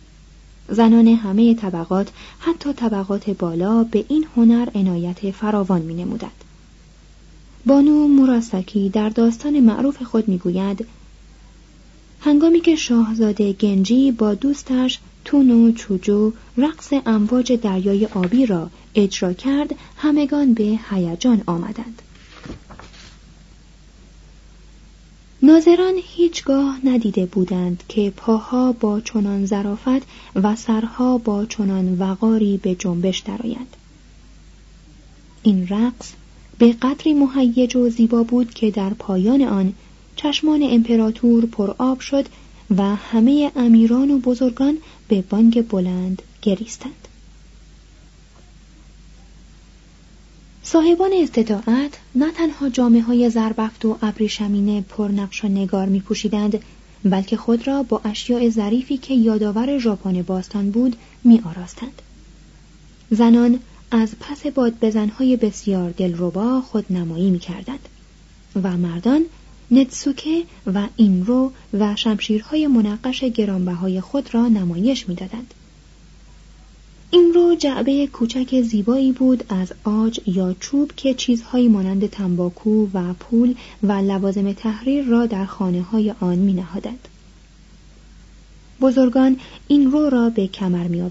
زنان 0.68 1.08
همه 1.08 1.54
طبقات 1.54 2.08
حتی 2.38 2.72
طبقات 2.72 3.30
بالا 3.30 3.84
به 3.84 4.04
این 4.08 4.26
هنر 4.36 4.68
عنایت 4.74 5.30
فراوان 5.30 5.82
می 5.82 5.94
نمودند. 5.94 6.44
بانو 7.66 8.08
مراسکی 8.08 8.88
در 8.88 9.08
داستان 9.08 9.60
معروف 9.60 10.02
خود 10.02 10.28
می‌گوید 10.28 10.86
هنگامی 12.20 12.60
که 12.60 12.76
شاهزاده 12.76 13.52
گنجی 13.52 14.12
با 14.12 14.34
دوستش 14.34 14.98
تونو 15.26 15.72
چوجو 15.72 16.32
رقص 16.56 16.92
امواج 17.06 17.52
دریای 17.52 18.06
آبی 18.06 18.46
را 18.46 18.70
اجرا 18.94 19.32
کرد 19.32 19.74
همگان 19.96 20.54
به 20.54 20.78
هیجان 20.90 21.42
آمدند. 21.46 22.02
ناظران 25.42 25.94
هیچگاه 26.02 26.80
ندیده 26.84 27.26
بودند 27.26 27.82
که 27.88 28.12
پاها 28.16 28.72
با 28.72 29.00
چنان 29.00 29.46
ظرافت 29.46 30.06
و 30.34 30.56
سرها 30.56 31.18
با 31.18 31.46
چنان 31.46 31.98
وقاری 31.98 32.56
به 32.62 32.74
جنبش 32.74 33.18
درآیند. 33.18 33.76
این 35.42 35.68
رقص 35.68 36.12
به 36.58 36.72
قدری 36.72 37.14
مهیج 37.14 37.76
و 37.76 37.90
زیبا 37.90 38.22
بود 38.22 38.54
که 38.54 38.70
در 38.70 38.90
پایان 38.90 39.42
آن 39.42 39.72
چشمان 40.16 40.60
امپراتور 40.62 41.46
پر 41.46 41.74
آب 41.78 42.00
شد 42.00 42.26
و 42.76 42.82
همه 42.82 43.52
امیران 43.56 44.10
و 44.10 44.18
بزرگان 44.18 44.78
به 45.08 45.22
بانگ 45.22 45.68
بلند 45.68 46.22
گریستند 46.42 47.08
صاحبان 50.62 51.10
استطاعت 51.12 51.98
نه 52.14 52.32
تنها 52.32 52.68
جامعه 52.68 53.02
های 53.02 53.30
زربفت 53.30 53.84
و 53.84 53.98
ابریشمینه 54.02 54.80
پرنقش 54.80 55.44
و 55.44 55.48
نگار 55.48 55.86
می 55.86 56.00
پوشیدند 56.00 56.60
بلکه 57.04 57.36
خود 57.36 57.66
را 57.66 57.82
با 57.82 58.00
اشیاء 58.04 58.50
ظریفی 58.50 58.96
که 58.96 59.14
یادآور 59.14 59.78
ژاپن 59.78 60.22
باستان 60.22 60.70
بود 60.70 60.96
می 61.24 61.42
آراستند. 61.44 62.02
زنان 63.10 63.60
از 63.90 64.14
پس 64.20 64.46
باد 64.46 64.74
بزنهای 64.80 65.36
بسیار 65.36 65.90
دلربا 65.90 66.60
خود 66.60 66.86
نمایی 66.90 67.30
می 67.30 67.38
کردند 67.38 67.88
و 68.62 68.76
مردان 68.76 69.24
نتسوکه 69.70 70.42
و 70.74 70.88
اینرو 70.96 71.52
و 71.72 71.96
شمشیرهای 71.96 72.66
منقش 72.66 73.24
گرانبهای 73.24 74.00
خود 74.00 74.34
را 74.34 74.48
نمایش 74.48 75.08
می‌دادند. 75.08 75.54
این 77.10 77.32
رو 77.34 77.54
جعبه 77.54 78.06
کوچک 78.06 78.62
زیبایی 78.62 79.12
بود 79.12 79.44
از 79.48 79.72
آج 79.84 80.20
یا 80.26 80.56
چوب 80.60 80.92
که 80.96 81.14
چیزهایی 81.14 81.68
مانند 81.68 82.06
تنباکو 82.06 82.88
و 82.94 83.12
پول 83.12 83.54
و 83.82 83.92
لوازم 83.92 84.52
تحریر 84.52 85.04
را 85.04 85.26
در 85.26 85.44
خانه 85.44 85.82
های 85.82 86.14
آن 86.20 86.38
می 86.38 86.52
نهادند. 86.52 87.08
بزرگان 88.80 89.36
این 89.68 89.90
رو 89.90 90.10
را 90.10 90.30
به 90.30 90.46
کمر 90.46 90.88
می 90.88 91.10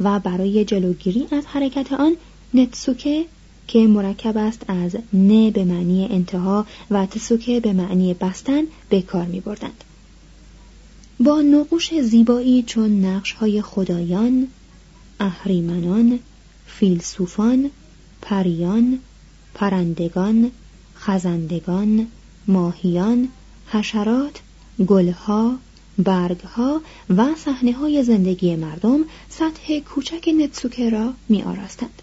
و 0.00 0.18
برای 0.18 0.64
جلوگیری 0.64 1.26
از 1.30 1.46
حرکت 1.46 1.92
آن 1.92 2.16
نتسوکه 2.54 3.24
که 3.66 3.86
مرکب 3.86 4.36
است 4.36 4.62
از 4.68 4.96
نه 5.12 5.50
به 5.50 5.64
معنی 5.64 6.08
انتها 6.10 6.66
و 6.90 7.06
تسوکه 7.06 7.60
به 7.60 7.72
معنی 7.72 8.14
بستن 8.14 8.62
به 8.88 9.02
کار 9.02 9.24
می 9.24 9.40
بردند. 9.40 9.84
با 11.20 11.42
نقوش 11.42 12.00
زیبایی 12.00 12.62
چون 12.62 13.04
نقش 13.04 13.32
های 13.32 13.62
خدایان، 13.62 14.48
اهریمنان، 15.20 16.18
فیلسوفان، 16.66 17.70
پریان، 18.22 18.98
پرندگان، 19.54 20.50
خزندگان، 20.96 22.06
ماهیان، 22.48 23.28
حشرات، 23.66 24.40
گلها، 24.86 25.56
برگها 25.98 26.80
و 27.16 27.34
صحنه 27.34 27.72
های 27.72 28.02
زندگی 28.02 28.56
مردم 28.56 29.00
سطح 29.28 29.78
کوچک 29.78 30.28
نتسوکه 30.38 30.90
را 30.90 31.12
می 31.28 31.42
آراستند. 31.42 32.02